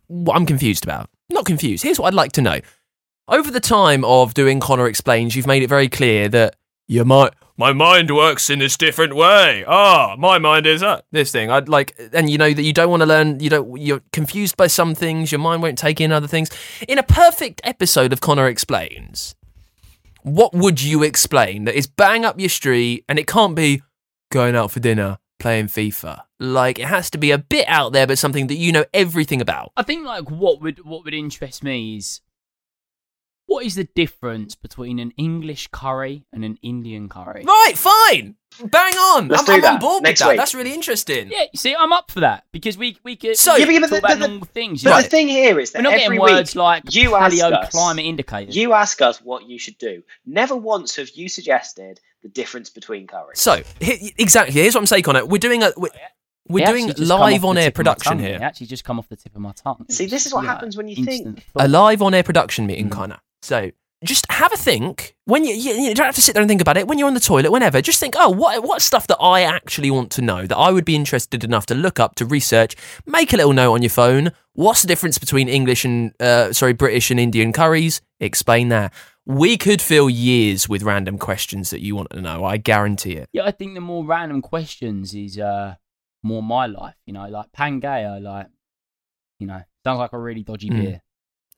what 0.08 0.36
I'm 0.36 0.46
confused 0.46 0.84
about. 0.84 1.10
Not 1.30 1.46
confused. 1.46 1.84
Here's 1.84 2.00
what 2.00 2.08
I'd 2.08 2.14
like 2.14 2.32
to 2.34 2.42
know. 2.42 2.60
Over 3.28 3.52
the 3.52 3.60
time 3.60 4.04
of 4.06 4.34
doing 4.34 4.60
Connor 4.60 4.88
explains, 4.88 5.36
you've 5.36 5.48
made 5.48 5.64
it 5.64 5.68
very 5.68 5.90
clear 5.90 6.30
that 6.30 6.56
your 6.94 7.06
mind 7.06 7.32
my 7.56 7.72
mind 7.72 8.14
works 8.16 8.50
in 8.50 8.58
this 8.58 8.76
different 8.78 9.16
way. 9.16 9.64
Ah, 9.68 10.16
my 10.18 10.40
mind 10.40 10.66
is 10.66 10.82
uh, 10.82 11.02
this 11.12 11.32
thing. 11.32 11.52
I'd 11.52 11.70
like 11.70 11.96
and 12.12 12.28
you 12.28 12.40
know 12.40 12.52
that 12.52 12.64
you 12.64 12.74
don't 12.74 12.90
want 12.90 13.02
to 13.02 13.06
learn 13.06 13.40
you 13.40 13.50
don't 13.50 13.80
you're 13.80 14.02
confused 14.12 14.58
by 14.58 14.66
some 14.66 14.96
things, 14.96 15.32
your 15.32 15.40
mind 15.40 15.62
won't 15.62 15.78
take 15.78 16.02
in 16.02 16.12
other 16.12 16.28
things. 16.28 16.50
In 16.88 16.98
a 16.98 17.04
perfect 17.04 17.62
episode 17.64 18.12
of 18.12 18.22
Connor 18.22 18.48
Explains, 18.48 19.36
what 20.24 20.54
would 20.54 20.82
you 20.82 21.04
explain 21.04 21.66
that 21.66 21.76
is 21.76 21.86
bang 21.86 22.26
up 22.26 22.40
your 22.40 22.50
street 22.50 23.06
and 23.08 23.20
it 23.20 23.28
can't 23.28 23.56
be 23.56 23.84
going 24.32 24.56
out 24.56 24.72
for 24.72 24.80
dinner, 24.80 25.20
playing 25.38 25.68
FIFA. 25.68 26.24
Like 26.40 26.80
it 26.80 26.88
has 26.88 27.12
to 27.12 27.20
be 27.20 27.30
a 27.30 27.38
bit 27.38 27.68
out 27.68 27.94
there 27.94 28.08
but 28.08 28.18
something 28.18 28.48
that 28.48 28.56
you 28.56 28.72
know 28.72 28.84
everything 28.94 29.42
about. 29.42 29.72
I 29.78 29.84
think 29.84 30.06
like 30.06 30.30
what 30.30 30.60
would 30.62 30.84
what 30.84 31.06
would 31.06 31.14
interest 31.14 31.64
me 31.64 31.98
is 31.98 32.22
what 33.46 33.66
is 33.66 33.76
the 33.76 33.84
difference 33.96 34.56
between 34.56 35.00
an 35.00 35.12
English 35.18 35.68
curry 35.72 36.26
and 36.34 36.44
an 36.46 36.58
Indian 36.62 37.10
curry? 37.10 37.44
Right, 37.46 37.74
fine. 37.76 38.36
Bang 38.64 38.94
on. 38.94 39.28
Let's 39.28 39.42
I'm, 39.42 39.46
do 39.46 39.52
I'm 39.54 39.62
that 39.62 39.74
on 39.76 39.80
board 39.80 40.04
next 40.04 40.20
with 40.22 40.26
that. 40.28 40.30
week. 40.34 40.38
That's 40.38 40.54
really 40.56 40.74
interesting. 40.74 41.30
Yeah, 41.32 41.44
you 41.52 41.58
see, 41.58 41.76
I'm 41.76 41.92
up 41.92 42.12
for 42.12 42.20
that 42.22 42.46
because 42.52 42.78
we 42.78 42.98
we 43.04 43.16
could 43.16 43.36
So- 43.38 43.56
Yeah, 43.56 43.66
but- 43.66 43.72
talk 43.82 43.90
but- 43.90 44.00
about 44.00 44.20
but- 44.20 44.28
normal 44.30 44.46
things. 44.48 44.84
But 44.84 44.90
you 44.92 44.96
know. 44.96 45.02
the 45.02 45.10
thing 45.10 45.28
here 45.28 45.60
is 45.60 45.72
that 45.72 45.80
We're 45.80 45.84
not 45.84 45.94
every 45.94 46.18
getting 46.18 46.22
week 46.22 46.32
words 46.34 46.56
like 46.56 46.94
you 46.96 47.16
ask 47.16 47.36
paleo 47.36 47.52
us, 47.52 47.70
climate 47.72 48.06
indicator. 48.06 48.52
You 48.52 48.74
ask 48.74 49.02
us 49.02 49.20
what 49.22 49.48
you 49.48 49.58
should 49.60 49.78
do. 49.80 50.04
Never 50.26 50.56
once 50.56 50.96
have 50.98 51.10
you 51.16 51.30
suggested 51.30 52.00
the 52.22 52.30
difference 52.30 52.70
between 52.70 53.08
curries. 53.08 53.40
So, 53.40 53.64
he- 53.82 54.14
exactly. 54.18 54.54
Here's 54.54 54.76
what 54.76 54.82
I'm 54.82 54.88
saying 54.88 55.08
on 55.08 55.16
it. 55.16 55.28
We're 55.28 55.38
doing 55.40 55.64
a 55.64 55.72
we're, 55.76 55.90
we're 56.48 56.66
They 56.66 56.72
doing 56.72 56.90
actually 56.90 56.94
just 57.06 57.10
come 57.12 57.22
off 57.22 57.32
live 57.32 57.46
on 57.46 57.58
air 57.58 57.64
tip 57.64 57.74
of 57.80 57.86
my 57.86 57.92
production 57.94 58.12
tongue. 58.12 58.22
They 58.22 58.30
here. 58.34 58.40
actually 58.44 58.68
just 58.68 58.84
come 58.84 59.00
off 59.00 59.10
the 59.10 59.16
tip 59.16 59.34
of 59.36 59.42
my 59.42 59.52
tongue. 59.54 59.86
See, 59.90 60.06
this 60.06 60.26
is 60.28 60.34
what 60.34 60.42
you 60.42 60.48
know, 60.48 60.54
happens 60.54 60.78
when 60.78 60.88
you 60.88 61.04
think. 61.04 61.44
thought. 61.54 61.66
A 61.66 61.68
live 61.68 62.02
on 62.04 62.14
air 62.14 62.22
production 62.24 62.68
meeting, 62.68 62.88
Mm. 62.90 62.92
Connor. 62.92 63.20
So 63.44 63.72
just 64.04 64.26
have 64.30 64.52
a 64.52 64.58
think 64.58 65.16
when 65.26 65.46
you, 65.46 65.54
you 65.54 65.72
you 65.76 65.94
don't 65.94 66.06
have 66.06 66.16
to 66.16 66.22
sit 66.22 66.34
there 66.34 66.42
and 66.42 66.50
think 66.50 66.60
about 66.60 66.76
it 66.76 66.88
when 66.88 66.98
you're 66.98 67.08
on 67.08 67.14
the 67.14 67.22
toilet 67.22 67.52
whenever 67.54 67.82
just 67.82 68.02
think 68.02 68.16
oh 68.18 68.30
what 68.30 68.62
what 68.62 68.82
stuff 68.82 69.08
that 69.08 69.16
i 69.22 69.44
actually 69.44 69.90
want 69.90 70.12
to 70.12 70.22
know 70.22 70.46
that 70.46 70.58
i 70.58 70.70
would 70.70 70.84
be 70.84 70.94
interested 70.94 71.42
enough 71.42 71.66
to 71.66 71.74
look 71.74 72.02
up 72.02 72.14
to 72.16 72.26
research 72.26 72.76
make 73.06 73.32
a 73.32 73.38
little 73.38 73.54
note 73.54 73.72
on 73.72 73.82
your 73.82 73.90
phone 73.90 74.34
what's 74.56 74.82
the 74.82 74.90
difference 74.90 75.18
between 75.18 75.48
english 75.48 75.86
and 75.86 76.12
uh, 76.20 76.52
sorry 76.52 76.74
british 76.74 77.12
and 77.12 77.18
indian 77.20 77.54
curries 77.54 78.02
explain 78.20 78.68
that 78.68 78.92
we 79.26 79.56
could 79.56 79.82
fill 79.82 80.10
years 80.10 80.68
with 80.68 80.84
random 80.84 81.18
questions 81.18 81.70
that 81.70 81.80
you 81.80 81.96
want 81.96 82.10
to 82.10 82.20
know 82.20 82.44
i 82.44 82.58
guarantee 82.58 83.14
it 83.14 83.30
Yeah, 83.32 83.46
I 83.46 83.52
think 83.52 83.74
the 83.74 83.80
more 83.80 84.04
random 84.06 84.42
questions 84.42 85.14
is 85.16 85.40
uh 85.40 85.76
more 86.24 86.44
my 86.44 86.66
life. 86.68 86.96
You 87.06 87.14
know, 87.14 87.28
like 87.30 87.54
Pangea, 87.58 88.22
like 88.22 88.48
you 89.40 89.48
know, 89.48 89.62
sounds 89.86 90.00
like 90.00 90.12
a 90.14 90.20
really 90.20 90.44
dodgy 90.44 90.70
Mm. 90.70 90.76
beer. 90.78 91.02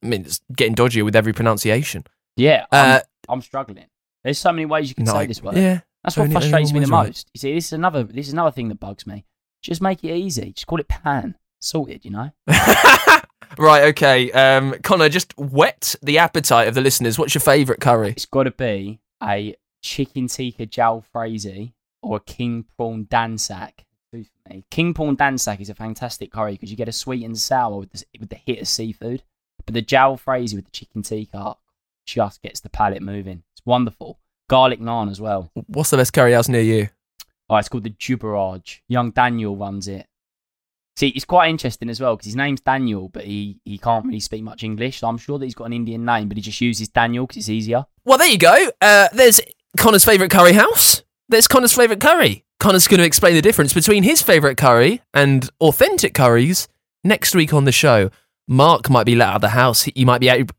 I 0.05 0.09
mean 0.09 0.21
it's 0.25 0.39
getting 0.55 0.75
dodgier 0.75 1.03
with 1.03 1.15
every 1.15 1.33
pronunciation 1.33 2.03
Yeah, 2.37 2.65
Uh, 2.71 2.99
I'm, 3.27 3.33
I'm 3.33 3.41
struggling. 3.41 3.85
There's 4.23 4.37
so 4.39 4.51
many 4.51 4.65
ways 4.65 4.89
you 4.89 4.95
can 4.95 5.05
no, 5.05 5.13
say 5.13 5.25
this 5.27 5.41
word. 5.43 5.55
yeah 5.57 5.79
That's 6.03 6.17
what 6.17 6.31
frustrates 6.31 6.71
me 6.73 6.79
the 6.81 6.87
right. 6.87 7.07
most. 7.07 7.29
You 7.33 7.39
see, 7.39 7.53
this 7.53 7.65
is 7.67 7.73
another 7.73 8.03
this 8.03 8.27
is 8.27 8.33
another 8.33 8.51
thing 8.51 8.69
that 8.69 8.79
bugs 8.79 9.05
me. 9.07 9.25
Just 9.61 9.81
make 9.81 10.03
it 10.03 10.13
easy. 10.15 10.51
Just 10.53 10.67
call 10.67 10.79
it 10.79 10.87
pan. 10.87 11.35
Sorted, 11.59 12.05
you 12.05 12.11
know? 12.11 12.29
right 13.57 13.83
okay 13.91 14.31
um 14.31 14.73
connor 14.83 15.07
just 15.07 15.33
whet 15.37 15.95
the 16.01 16.17
appetite 16.17 16.67
of 16.67 16.73
the 16.73 16.81
listeners 16.81 17.17
what's 17.19 17.33
your 17.35 17.41
favorite 17.41 17.79
curry 17.79 18.09
It's 18.11 18.25
gotta 18.25 18.51
be 18.51 18.99
a 19.23 19.55
chicken 19.81 20.27
tikka 20.27 20.65
jalfrezi 20.65 21.73
or 22.01 22.17
a 22.17 22.19
king 22.19 22.65
prawn 22.77 23.05
dansak. 23.05 23.71
Two 24.11 24.23
for 24.23 24.53
me. 24.53 24.65
King 24.69 24.93
prawn 24.93 25.15
dansak 25.15 25.59
is 25.61 25.69
a 25.69 25.75
fantastic 25.75 26.31
curry 26.31 26.53
because 26.53 26.69
you 26.71 26.77
get 26.77 26.89
a 26.89 26.91
sweet 26.91 27.23
and 27.23 27.37
sour 27.37 27.77
with 27.79 27.91
the, 27.93 28.03
with 28.19 28.29
the 28.29 28.35
hit 28.35 28.61
of 28.61 28.67
seafood. 28.67 29.23
But 29.65 29.73
the 29.73 29.81
jowl 29.81 30.17
jalfrezi 30.17 30.55
with 30.55 30.65
the 30.65 30.71
chicken 30.71 31.01
tikka 31.01 31.55
just 32.05 32.41
gets 32.41 32.59
the 32.59 32.69
palate 32.69 33.01
moving. 33.01 33.43
It's 33.53 33.65
wonderful. 33.65 34.19
Garlic 34.47 34.79
naan 34.79 35.09
as 35.09 35.19
well. 35.19 35.51
what's 35.67 35.89
the 35.89 35.97
best 35.97 36.13
curry 36.13 36.33
house 36.33 36.47
near 36.47 36.61
you 36.61 36.89
Oh, 37.49 37.57
it's 37.57 37.69
called 37.69 37.83
the 37.83 37.91
Jubaraj. 37.91 38.79
Young 38.87 39.11
Daniel 39.11 39.55
runs 39.55 39.87
it. 39.87 40.07
See, 40.97 41.09
it's 41.09 41.25
quite 41.25 41.49
interesting 41.49 41.89
as 41.89 41.99
well 41.99 42.15
because 42.15 42.25
his 42.25 42.35
name's 42.35 42.61
Daniel, 42.61 43.09
but 43.09 43.25
he, 43.25 43.59
he 43.65 43.77
can't 43.77 44.05
really 44.05 44.19
speak 44.19 44.43
much 44.43 44.63
English. 44.63 44.99
So 44.99 45.07
I'm 45.07 45.17
sure 45.17 45.37
that 45.37 45.45
he's 45.45 45.53
got 45.53 45.65
an 45.65 45.73
Indian 45.73 46.05
name, 46.05 46.27
but 46.27 46.37
he 46.37 46.41
just 46.41 46.61
uses 46.61 46.87
Daniel 46.87 47.27
because 47.27 47.37
it's 47.37 47.49
easier. 47.49 47.85
Well, 48.05 48.17
there 48.17 48.29
you 48.29 48.37
go. 48.37 48.71
Uh, 48.81 49.09
there's 49.13 49.41
Connor's 49.77 50.05
favourite 50.05 50.31
curry 50.31 50.53
house. 50.53 51.03
There's 51.27 51.47
Connor's 51.47 51.73
favourite 51.73 51.99
curry. 51.99 52.45
Connor's 52.59 52.87
going 52.87 52.99
to 52.99 53.05
explain 53.05 53.35
the 53.35 53.41
difference 53.41 53.73
between 53.73 54.03
his 54.03 54.21
favourite 54.21 54.57
curry 54.57 55.01
and 55.13 55.49
authentic 55.59 56.13
curries 56.13 56.67
next 57.03 57.35
week 57.35 57.53
on 57.53 57.65
the 57.65 57.71
show. 57.71 58.09
Mark 58.47 58.89
might 58.89 59.05
be 59.05 59.15
let 59.15 59.29
out 59.29 59.35
of 59.35 59.41
the 59.41 59.49
house. 59.49 59.87
You 59.95 60.05
might 60.05 60.19
be 60.21 60.29
able, 60.29 60.53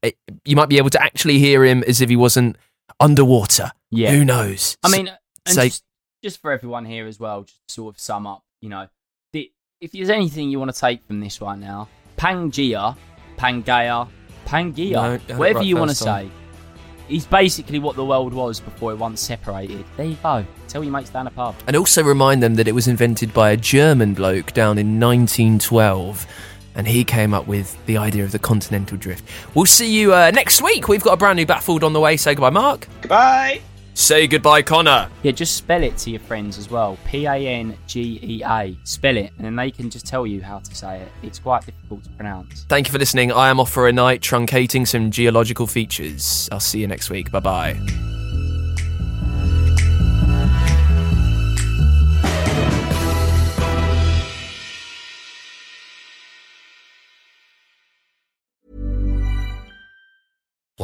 you 0.44 0.56
might 0.56 0.68
be 0.68 0.78
able 0.78 0.90
to 0.90 1.02
actually 1.02 1.38
hear 1.38 1.64
him 1.64 1.84
as 1.86 2.00
if 2.00 2.08
he 2.08 2.16
wasn't 2.16 2.56
underwater. 3.00 3.72
Yeah. 3.90 4.10
Who 4.10 4.24
knows? 4.24 4.76
I 4.82 4.88
mean, 4.90 5.08
and 5.08 5.54
say- 5.54 5.68
just, 5.68 5.84
just 6.22 6.40
for 6.40 6.50
everyone 6.52 6.84
here 6.84 7.06
as 7.06 7.20
well, 7.20 7.42
just 7.42 7.60
to 7.68 7.74
sort 7.74 7.94
of 7.94 8.00
sum 8.00 8.26
up, 8.26 8.42
you 8.60 8.68
know, 8.68 8.88
the, 9.32 9.50
if 9.80 9.92
there's 9.92 10.10
anything 10.10 10.50
you 10.50 10.58
want 10.58 10.74
to 10.74 10.80
take 10.80 11.04
from 11.06 11.20
this 11.20 11.40
right 11.40 11.58
now, 11.58 11.88
Pangaea, 12.16 12.96
Pangea, 13.36 14.08
Pangaea, 14.46 14.92
No, 14.92 15.14
uh, 15.34 15.38
whatever 15.38 15.58
right 15.60 15.66
you 15.66 15.76
want 15.76 15.90
to 15.90 15.96
say, 15.96 16.28
is 17.08 17.24
basically 17.24 17.78
what 17.78 17.94
the 17.94 18.04
world 18.04 18.34
was 18.34 18.58
before 18.58 18.90
it 18.90 18.96
once 18.96 19.20
separated. 19.20 19.84
There 19.96 20.06
you 20.06 20.16
go. 20.22 20.44
Tell 20.66 20.82
your 20.82 20.92
mates 20.92 21.10
down 21.10 21.28
a 21.28 21.30
pub. 21.30 21.54
And 21.68 21.76
also 21.76 22.02
remind 22.02 22.42
them 22.42 22.56
that 22.56 22.66
it 22.66 22.72
was 22.72 22.88
invented 22.88 23.32
by 23.32 23.50
a 23.50 23.56
German 23.56 24.14
bloke 24.14 24.52
down 24.52 24.78
in 24.78 24.98
1912. 24.98 26.26
And 26.76 26.86
he 26.86 27.04
came 27.04 27.34
up 27.34 27.46
with 27.46 27.84
the 27.86 27.96
idea 27.96 28.22
of 28.22 28.32
the 28.32 28.38
continental 28.38 28.96
drift. 28.96 29.24
We'll 29.54 29.66
see 29.66 29.90
you 29.90 30.14
uh, 30.14 30.30
next 30.30 30.62
week. 30.62 30.88
We've 30.88 31.02
got 31.02 31.14
a 31.14 31.16
brand 31.16 31.36
new 31.38 31.46
Baffled 31.46 31.82
on 31.82 31.92
the 31.92 32.00
way. 32.00 32.16
Say 32.16 32.34
goodbye, 32.34 32.50
Mark. 32.50 32.86
Goodbye. 33.00 33.62
Say 33.94 34.26
goodbye, 34.26 34.60
Connor. 34.60 35.08
Yeah, 35.22 35.32
just 35.32 35.56
spell 35.56 35.82
it 35.82 35.96
to 35.98 36.10
your 36.10 36.20
friends 36.20 36.58
as 36.58 36.70
well. 36.70 36.98
P 37.06 37.24
A 37.24 37.34
N 37.34 37.78
G 37.86 38.20
E 38.22 38.42
A. 38.44 38.76
Spell 38.84 39.16
it, 39.16 39.32
and 39.38 39.46
then 39.46 39.56
they 39.56 39.70
can 39.70 39.88
just 39.88 40.04
tell 40.04 40.26
you 40.26 40.42
how 40.42 40.58
to 40.58 40.74
say 40.74 41.00
it. 41.00 41.08
It's 41.22 41.38
quite 41.38 41.64
difficult 41.64 42.04
to 42.04 42.10
pronounce. 42.10 42.64
Thank 42.64 42.88
you 42.88 42.92
for 42.92 42.98
listening. 42.98 43.32
I 43.32 43.48
am 43.48 43.58
off 43.58 43.70
for 43.72 43.88
a 43.88 43.92
night 43.94 44.20
truncating 44.20 44.86
some 44.86 45.10
geological 45.10 45.66
features. 45.66 46.46
I'll 46.52 46.60
see 46.60 46.80
you 46.80 46.86
next 46.86 47.08
week. 47.08 47.30
Bye 47.30 47.40
bye. 47.40 48.15